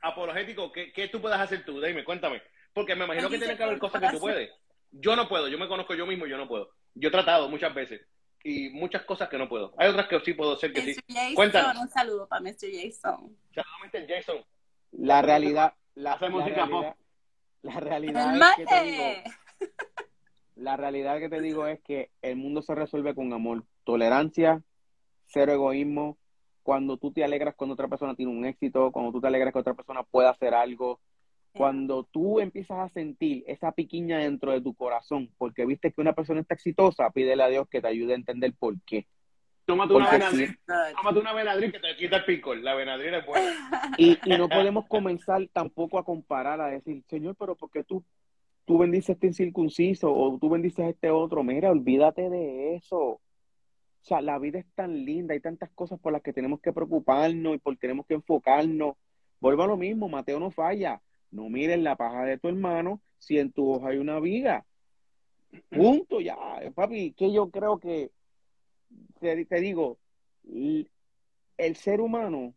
[0.00, 1.80] Apologético, ¿qué, ¿qué, tú puedes hacer tú?
[1.80, 2.40] Dime, cuéntame.
[2.72, 4.50] Porque me imagino que tiene que haber cosas que tú puedes.
[4.90, 6.70] Yo no puedo, yo me conozco yo mismo y yo no puedo.
[6.94, 8.06] Yo he tratado muchas veces
[8.44, 9.74] y muchas cosas que no puedo.
[9.76, 11.00] Hay otras que sí puedo hacer que sí.
[11.34, 11.82] Cuéntanos.
[11.82, 12.70] Un saludo para Mr.
[12.72, 13.36] Jason.
[13.54, 14.06] Saludos, Mr.
[14.08, 14.44] Jason.
[14.92, 16.96] La realidad, la, la realidad,
[17.62, 19.04] la realidad es que te digo,
[20.56, 24.62] la realidad que te digo es que el mundo se resuelve con amor, tolerancia,
[25.26, 26.16] cero egoísmo.
[26.68, 29.58] Cuando tú te alegras cuando otra persona tiene un éxito, cuando tú te alegras que
[29.58, 31.00] otra persona pueda hacer algo,
[31.54, 36.12] cuando tú empiezas a sentir esa piquiña dentro de tu corazón, porque viste que una
[36.12, 39.06] persona está exitosa, pídele a Dios que te ayude a entender por qué.
[39.64, 40.58] Tómate una Benadryl,
[40.94, 43.94] tómate una Benadryl que te quita el picor, la Benadryl es buena.
[43.96, 48.04] Y, y no podemos comenzar tampoco a comparar, a decir, Señor, pero ¿por qué tú,
[48.66, 51.42] tú bendices este incircunciso o tú bendices este otro?
[51.42, 53.22] Mira, olvídate de eso.
[54.02, 56.72] O sea, la vida es tan linda, hay tantas cosas por las que tenemos que
[56.72, 58.96] preocuparnos y por tenemos que enfocarnos.
[59.40, 63.38] Vuelvo a lo mismo, Mateo no falla no mires la paja de tu hermano si
[63.38, 64.64] en tu hoja hay una viga.
[65.70, 66.36] Punto, ya,
[66.74, 68.10] papi, que yo creo que,
[69.20, 69.98] te digo,
[70.44, 72.54] el ser humano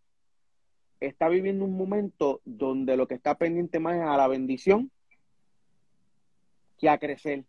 [1.00, 4.92] está viviendo un momento donde lo que está pendiente más es a la bendición
[6.78, 7.46] que a crecer,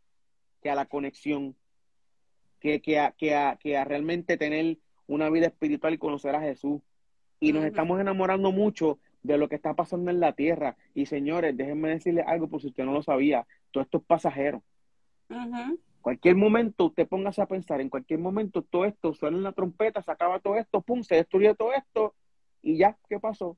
[0.63, 1.57] que a la conexión,
[2.63, 6.41] que, que, a, que, a, que a realmente tener una vida espiritual y conocer a
[6.41, 6.81] Jesús.
[7.41, 10.77] Y nos estamos enamorando mucho de lo que está pasando en la tierra.
[10.95, 14.63] Y señores, déjenme decirles algo por si usted no lo sabía, todo esto es pasajero.
[16.01, 20.01] Cualquier momento usted póngase a pensar, en cualquier momento todo esto suena en la trompeta,
[20.01, 22.15] se acaba todo esto, pum, se destruye todo esto
[22.61, 23.57] y ya, ¿qué pasó?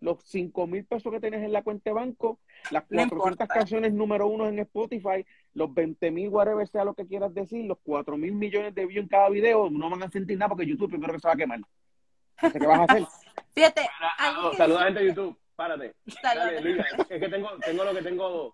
[0.00, 2.38] Los 5 mil pesos que tienes en la cuenta de banco,
[2.70, 5.24] las 400 canciones número uno en Spotify,
[5.54, 9.04] los 20 mil, whatever sea lo que quieras decir, los 4 mil millones de views
[9.04, 11.36] en cada video, no van a sentir nada porque YouTube primero que se va a
[11.36, 11.60] quemar.
[12.40, 13.04] ¿Qué vas a hacer?
[13.54, 13.88] Fíjate.
[14.56, 15.38] Saluda a gente de YouTube.
[15.56, 15.94] Párate.
[16.20, 18.52] Dale, Luis, es que tengo, tengo lo que tengo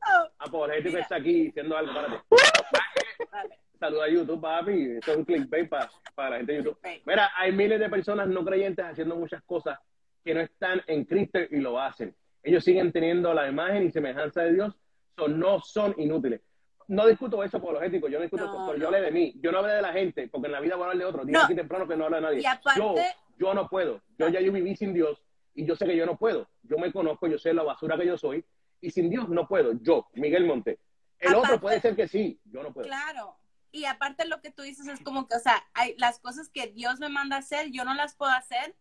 [0.52, 1.94] oh, que está aquí diciendo algo.
[1.94, 2.22] Párate.
[3.80, 4.96] Saluda a YouTube, papi.
[4.98, 6.78] Esto es un clickbait para, para la gente de YouTube.
[7.06, 9.78] Mira, hay miles de personas no creyentes haciendo muchas cosas
[10.24, 12.14] que no están en Cristo y lo hacen.
[12.42, 14.74] Ellos siguen teniendo la imagen y semejanza de Dios,
[15.16, 16.40] son, no son inútiles.
[16.88, 19.52] No discuto eso por los éticos, yo no discuto no, yo hablé de mí, yo
[19.52, 21.24] no hablé de la gente, porque en la vida voy a hablar de otro.
[21.24, 22.42] Dije aquí temprano que no habla de nadie.
[22.76, 22.94] yo,
[23.38, 25.22] yo no puedo, yo ya yo viví sin Dios
[25.54, 26.48] y yo sé que yo no puedo.
[26.62, 28.44] Yo me conozco, yo sé la basura que yo soy
[28.80, 29.72] y sin Dios no puedo.
[29.80, 30.80] Yo, Miguel Monte.
[31.18, 32.88] El otro puede ser que sí, yo no puedo.
[32.88, 33.36] Claro.
[33.72, 36.68] Y aparte lo que tú dices es como que, o sea, hay las cosas que
[36.68, 38.74] Dios me manda a hacer, yo no las puedo hacer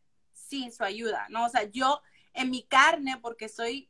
[0.50, 1.45] sin su ayuda, ¿no?
[1.45, 2.02] O sea, yo
[2.34, 3.89] en mi carne, porque soy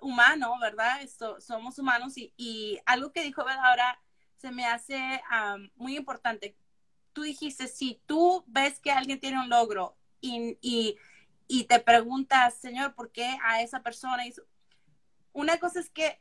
[0.00, 1.02] humano, ¿verdad?
[1.02, 3.98] Esto, somos humanos y, y, algo que dijo ahora
[4.36, 5.22] se me hace
[5.76, 6.56] muy importante.
[7.12, 10.96] Tú dijiste, si tú ves que alguien tiene un logro y, y,
[11.46, 14.24] y te preguntas, Señor, ¿por qué a esa persona?
[15.32, 16.20] Una cosa es que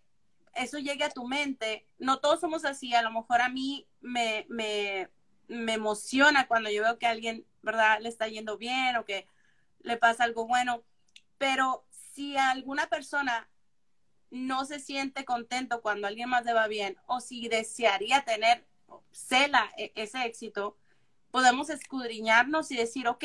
[0.54, 1.88] eso llegue a tu mente.
[1.98, 2.94] No todos somos así.
[2.94, 5.10] A lo mejor a mí me, me,
[5.48, 9.28] me emociona cuando yo veo que alguien, ¿verdad?, le está yendo bien o que
[9.84, 10.84] le pasa algo bueno.
[11.38, 13.50] Pero si alguna persona
[14.32, 18.66] no se siente contento cuando alguien más le va bien o si desearía tener,
[19.12, 20.78] cela e, ese éxito,
[21.32, 23.24] podemos escudriñarnos y decir, ok,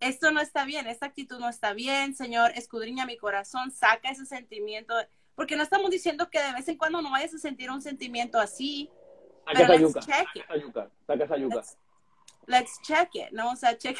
[0.00, 4.26] esto no está bien, esta actitud no está bien, Señor, escudriña mi corazón, saca ese
[4.26, 4.94] sentimiento,
[5.34, 8.38] porque no estamos diciendo que de vez en cuando no vayas a sentir un sentimiento
[8.38, 8.90] así.
[9.46, 11.62] Saca esa yuca, saca esa yuca, saca esa yuca.
[12.46, 13.52] Let's, check it, ¿no?
[13.52, 13.98] O sea, check.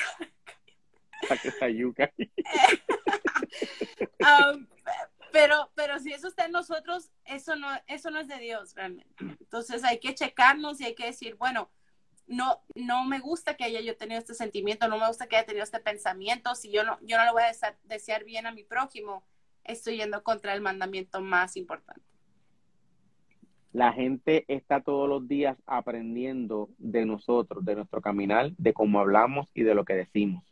[1.28, 2.12] Saca esa yuca.
[4.20, 4.66] um,
[5.32, 9.14] pero, pero si eso está en nosotros, eso no, eso no es de Dios realmente.
[9.18, 11.70] Entonces hay que checarnos y hay que decir, bueno,
[12.26, 15.46] no, no me gusta que haya yo tenido este sentimiento, no me gusta que haya
[15.46, 18.64] tenido este pensamiento, si yo no, yo no le voy a desear, bien a mi
[18.64, 19.24] prójimo,
[19.64, 22.02] estoy yendo contra el mandamiento más importante.
[23.72, 29.50] La gente está todos los días aprendiendo de nosotros, de nuestro caminar, de cómo hablamos
[29.52, 30.42] y de lo que decimos.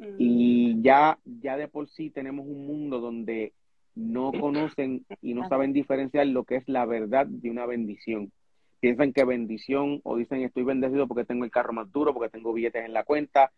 [0.00, 0.16] Mm.
[0.18, 3.52] Y ya, ya de por sí tenemos un mundo donde
[3.94, 8.32] no conocen y no saben diferenciar lo que es la verdad de una bendición
[8.80, 12.52] piensan que bendición o dicen estoy bendecido porque tengo el carro más duro, porque tengo
[12.52, 13.52] billetes en la cuenta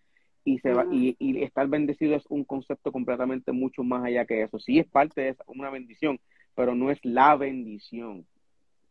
[0.45, 4.59] y se va, y, estar bendecido es un concepto completamente mucho más allá que eso.
[4.59, 6.21] Sí es parte de una bendición,
[6.57, 8.27] pero no es la bendición.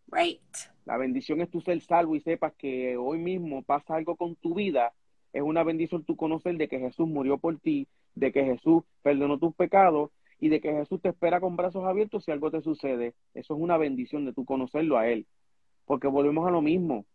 [0.07, 0.41] Right.
[0.85, 4.55] La bendición es tu ser salvo y sepas que hoy mismo pasa algo con tu
[4.55, 4.93] vida.
[5.33, 9.39] Es una bendición tú conocer de que Jesús murió por ti, de que Jesús perdonó
[9.39, 13.13] tus pecados y de que Jesús te espera con brazos abiertos si algo te sucede.
[13.33, 15.25] Eso es una bendición de tú conocerlo a Él
[15.91, 17.05] porque volvemos a lo mismo.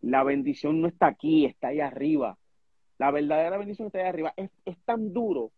[0.00, 2.36] La bendición no está aquí, está ahí arriba.
[2.98, 4.34] La verdadera bendición está ahí arriba.
[4.36, 4.50] Es,
[4.84, 5.52] tan duro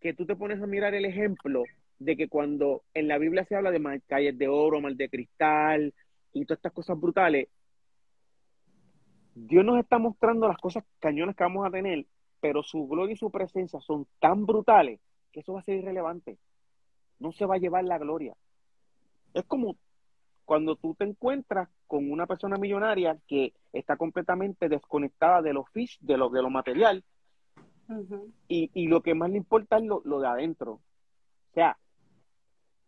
[0.00, 1.62] que tú te pones a mirar el ejemplo
[2.00, 5.94] de que cuando en la Biblia se habla de calles de oro, mal de cristal
[6.32, 7.46] y todas estas cosas brutales,
[9.36, 12.06] Dios nos está mostrando las cosas cañonas que vamos a tener,
[12.40, 14.98] pero su gloria y su presencia son tan brutales
[15.30, 16.38] que eso va a ser irrelevante.
[17.18, 18.34] No se va a llevar la gloria.
[19.34, 19.76] Es como
[20.46, 25.98] cuando tú te encuentras con una persona millonaria que está completamente desconectada de los fish,
[26.00, 27.04] de lo, de lo material,
[28.48, 30.72] y, y, lo que más le importa es lo, de adentro.
[30.72, 31.76] O sea,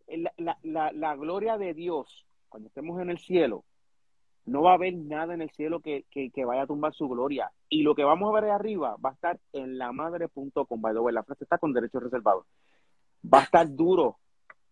[0.08, 3.64] la, la, la, gloria de Dios, cuando estemos en el cielo,
[4.48, 7.08] no va a haber nada en el cielo que, que, que, vaya a tumbar su
[7.08, 7.50] gloria.
[7.68, 10.80] Y lo que vamos a ver ahí arriba va a estar en la madre.com.
[10.80, 12.46] By the way, la frase está con derechos reservados.
[13.22, 14.18] Va a estar duro.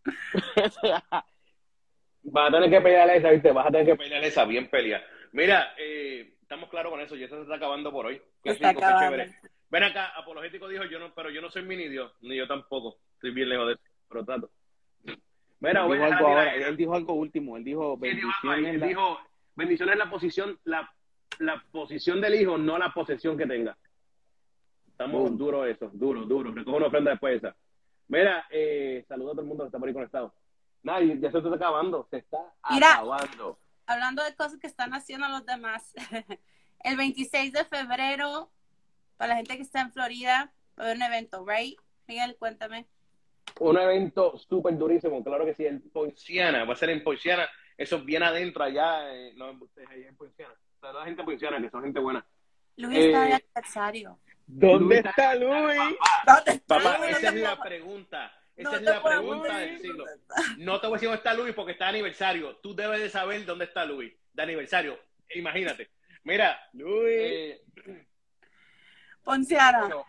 [2.28, 3.52] Vas a tener que pelear esa, ¿viste?
[3.52, 5.00] Vas a tener que pelear esa bien pelea.
[5.32, 8.20] Mira, eh, estamos claros con eso y eso se está acabando por hoy.
[8.42, 8.72] Qué está.
[9.68, 12.98] Ven acá, Apologético dijo, yo no, pero yo no soy mini Dios, ni yo tampoco.
[13.14, 14.50] Estoy bien lejos de eso, pero trato.
[15.60, 19.18] Mira, él, dijo algo ahora, él dijo algo último, él dijo, él dijo, él dijo
[19.56, 20.90] bendición es la posición, la,
[21.38, 23.76] la posición del hijo, no la posesión que tenga.
[24.88, 25.36] Estamos Boom.
[25.38, 26.52] duros eso, duro, duro.
[26.52, 27.56] Recojo una ofrenda después de esa.
[28.08, 30.34] Mira, eh, saludos a todo el mundo que está por ahí conectado.
[30.82, 32.38] Nada, y ya se está acabando, se está
[32.70, 32.94] Mira.
[32.94, 33.58] acabando.
[33.86, 35.92] Hablando de cosas que están haciendo los demás.
[36.80, 38.50] El 26 de febrero,
[39.16, 41.78] para la gente que está en Florida, va a haber un evento, ¿right?
[42.06, 42.86] Miguel, cuéntame.
[43.58, 48.00] Un evento súper durísimo, claro que sí, en Poinciana, va a ser en Poinciana, eso
[48.00, 50.54] bien adentro allá, eh, no en allá en Poinciana.
[50.80, 52.24] Saludos a la gente de Poinciana, que son gente buena.
[52.76, 54.18] Luis está de Eh, aniversario.
[54.46, 55.78] ¿Dónde Luis está Luis?
[56.26, 57.16] ¿Dónde está Papá, Luis?
[57.16, 58.32] esa es la pregunta.
[58.56, 60.04] Esa no es la pregunta del siglo.
[60.58, 62.56] No te voy a decir dónde está Luis porque está de aniversario.
[62.56, 64.98] Tú debes de saber dónde está Luis de aniversario.
[65.34, 65.90] Imagínate.
[66.24, 67.06] Mira, Luis.
[67.08, 67.62] eh,
[69.22, 69.80] Ponciana.
[69.80, 70.06] bueno,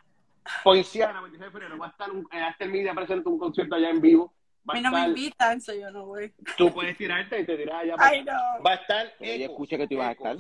[0.64, 3.90] Poinciana, 26 de febrero, va a estar un, eh, After Media presenta un concierto allá
[3.90, 4.34] en vivo.
[4.68, 6.34] A mí no me estar, invitan, so yo no voy.
[6.58, 7.96] tú puedes tirarte y te tiras allá.
[7.98, 8.34] Ay, no.
[8.66, 10.38] Va a estar Ella escucha que tú ibas a estar.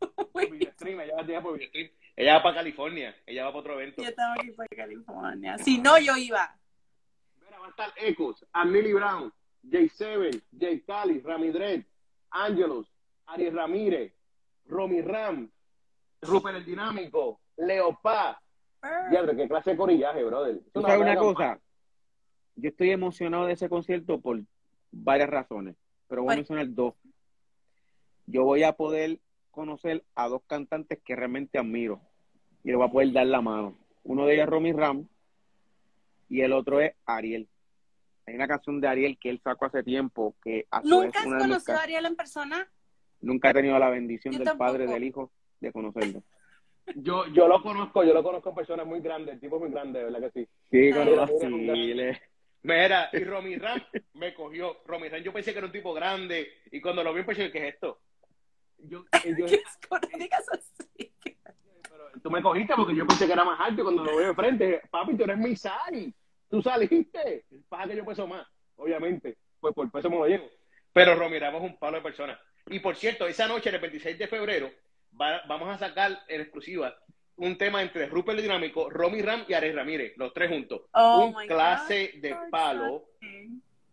[0.32, 1.90] por videostream, ella va a tirar por videostream.
[2.16, 4.02] Ella va para California, ella va para otro evento.
[4.02, 4.10] Yo
[4.40, 5.58] que ir para California.
[5.58, 6.52] Si no, yo iba.
[7.40, 9.32] Mira, va a estar Ecos, Millie Brown,
[9.64, 10.66] J7, J.
[10.84, 11.84] Cali, Rami Dredd,
[12.30, 12.88] Angelus,
[13.26, 14.12] Ariel Ramírez,
[14.66, 15.50] Romy Ram,
[16.22, 18.40] Rupert el Dinámico, Leopá.
[19.10, 20.60] Diablo, qué clase de corillaje, brother.
[20.72, 21.60] ¿Tú sabes una cosa?
[22.60, 24.40] Yo estoy emocionado de ese concierto por
[24.90, 25.76] varias razones,
[26.08, 26.94] pero voy a mencionar dos.
[28.26, 29.20] Yo voy a poder
[29.52, 32.00] conocer a dos cantantes que realmente admiro
[32.64, 33.76] y le voy a poder dar la mano.
[34.02, 35.06] Uno de ellos es Romy Ram
[36.28, 37.48] y el otro es Ariel.
[38.26, 41.82] Hay una canción de Ariel que él sacó hace tiempo que ¿Nunca has conocido a
[41.82, 42.68] Ariel en persona?
[43.20, 44.72] nunca he tenido la bendición Yo del tampoco.
[44.72, 45.30] padre del hijo
[45.60, 46.22] de conocerlo.
[46.96, 49.70] Yo, yo lo conozco, yo lo conozco en personas muy grandes, el tipo es muy
[49.70, 50.48] grande, ¿verdad que sí?
[50.70, 52.18] Sí, con con los vaciles.
[52.62, 53.80] Mira, y Romy Ram
[54.14, 54.80] me cogió.
[54.86, 57.68] Romy Ram, yo pensé que era un tipo grande, y cuando lo vi, pensé, ¿qué
[57.68, 58.00] es esto?
[58.78, 59.04] Yo,
[59.38, 61.12] yo, ¿Qué es con- no digas así?
[61.90, 64.34] pero tú me cogiste porque yo pensé que era más alto cuando lo veo de
[64.34, 66.12] frente, papi, tú eres mi Sari,
[66.48, 67.44] tú saliste.
[67.68, 68.46] Pasa que yo peso más,
[68.76, 70.48] obviamente, pues por peso me lo llevo.
[70.92, 72.38] Pero Romy Ram es un palo de persona.
[72.66, 74.70] Y por cierto, esa noche, el 26 de febrero,
[75.20, 76.96] va- vamos a sacar en exclusiva
[77.38, 80.82] un tema entre Rupert el Dinámico, Romy Ram y Ares Ramírez, los tres juntos.
[80.92, 83.04] Oh un clase God, de palo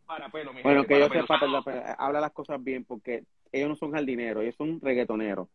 [0.05, 0.53] para pelo.
[0.53, 3.69] mi Bueno, gente, que yo para sepa, perdón, pero habla las cosas bien, porque ellos
[3.69, 5.47] no son jardineros, ellos son reggaetoneros.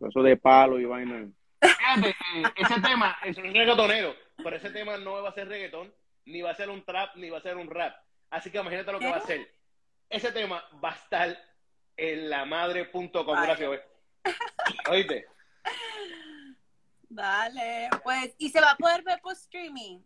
[0.00, 1.28] Eso de palo y vaina.
[1.60, 5.92] Fíjate, eh, ese tema es un reggaetonero, pero ese tema no va a ser reggaetón,
[6.24, 7.94] ni va a ser un trap, ni va a ser un rap.
[8.30, 9.10] Así que imagínate lo que ¿Qué?
[9.10, 9.48] va a ser.
[10.08, 11.36] Ese tema va a estar
[11.96, 13.42] en lamadre.com.
[13.42, 13.80] Gracias, güey.
[14.90, 15.26] ¿Oíste?
[17.08, 20.00] Dale, pues, y se va a poder ver por streaming.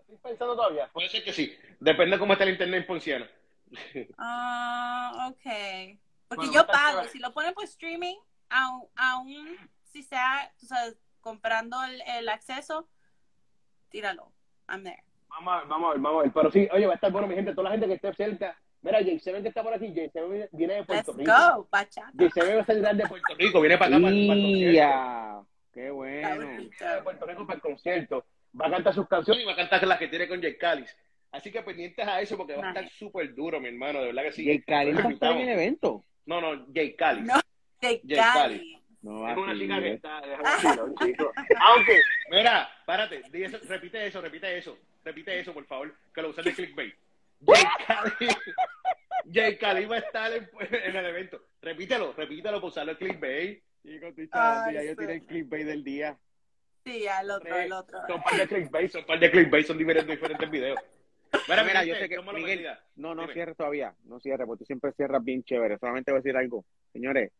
[0.00, 0.88] Estoy pensando todavía.
[0.92, 1.56] Puede ser que sí.
[1.80, 3.30] Depende cómo está el internet en Ponciana.
[4.18, 5.98] Ah, ok.
[6.28, 8.16] Porque Bueno, yo pago, si lo ponen por streaming,
[8.48, 12.88] aún, aún si sea, tú sabes, comprando el, el acceso,
[13.88, 14.32] tíralo.
[14.68, 15.02] I'm there.
[15.28, 16.32] Vamos a ver, vamos a ver, vamos a ver.
[16.32, 17.52] Pero sí, oye, va a estar bueno, mi gente.
[17.52, 18.58] Toda la gente que esté cerca.
[18.82, 19.86] Mira, J7 que está por aquí.
[19.88, 21.32] J7 viene de Let's Puerto Rico.
[21.32, 22.12] go, bachata.
[22.12, 23.60] J7 va a salir de Puerto Rico.
[23.60, 24.72] Viene para acá para, para el concierto.
[24.76, 25.42] ¡Ya!
[25.76, 26.46] ¡Qué Está bueno!
[26.46, 28.24] de Puerto Rico para el concierto.
[28.58, 30.96] Va a cantar sus canciones y va a cantar las que tiene con Jay Callis.
[31.32, 34.00] Así que pendientes a eso porque va a estar súper duro, mi hermano.
[34.00, 34.44] De verdad que sí.
[34.46, 36.02] ¿Y el Cali Los va a estar en el evento?
[36.24, 37.26] No, no, Jay Callis.
[37.26, 37.34] No,
[37.82, 38.82] Jay Cali.
[39.02, 40.22] No, Es una chica que está.
[41.04, 41.32] chico.
[41.60, 42.00] Aunque,
[42.30, 46.54] mira, párate, eso, repite eso, repite eso, repite eso, por favor, que lo usen de
[46.54, 46.94] clickbait.
[47.46, 48.28] Jay Cali,
[49.30, 51.42] Jay Cali va a estar en, en el evento.
[51.60, 53.62] Repítelo, repítelo por usarlo de clickbait.
[53.86, 56.18] Chico, estoy chavando, Ay, ya yo tiré el clickbait del día.
[56.84, 57.98] Sí, el otro, el otro.
[58.08, 60.78] Son par de clickbait, son par de clickbait, son diferentes, diferentes videos.
[61.48, 62.66] Mira, Mira, yo sé que- Miguel.
[62.96, 65.78] No, no cierres todavía, no cierres, porque tú siempre cierras bien chévere.
[65.78, 66.64] Solamente voy a decir algo.
[66.92, 67.30] Señores,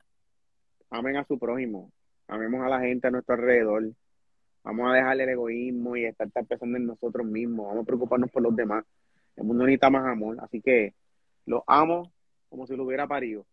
[0.90, 1.90] amen a su prójimo,
[2.28, 3.84] amemos a la gente a nuestro alrededor.
[4.62, 7.66] Vamos a dejar el egoísmo y estar tan pensando en nosotros mismos.
[7.68, 8.84] Vamos a preocuparnos por los demás.
[9.36, 10.94] El mundo necesita más amor, así que
[11.46, 12.12] los amo
[12.48, 13.46] como si lo hubiera parido.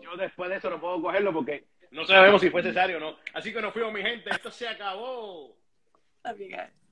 [0.00, 3.16] Yo después de eso no puedo cogerlo porque no sabemos si fue cesárea o no.
[3.34, 4.30] Así que nos fuimos, mi gente.
[4.30, 5.56] Esto se acabó.
[6.24, 6.85] Guys.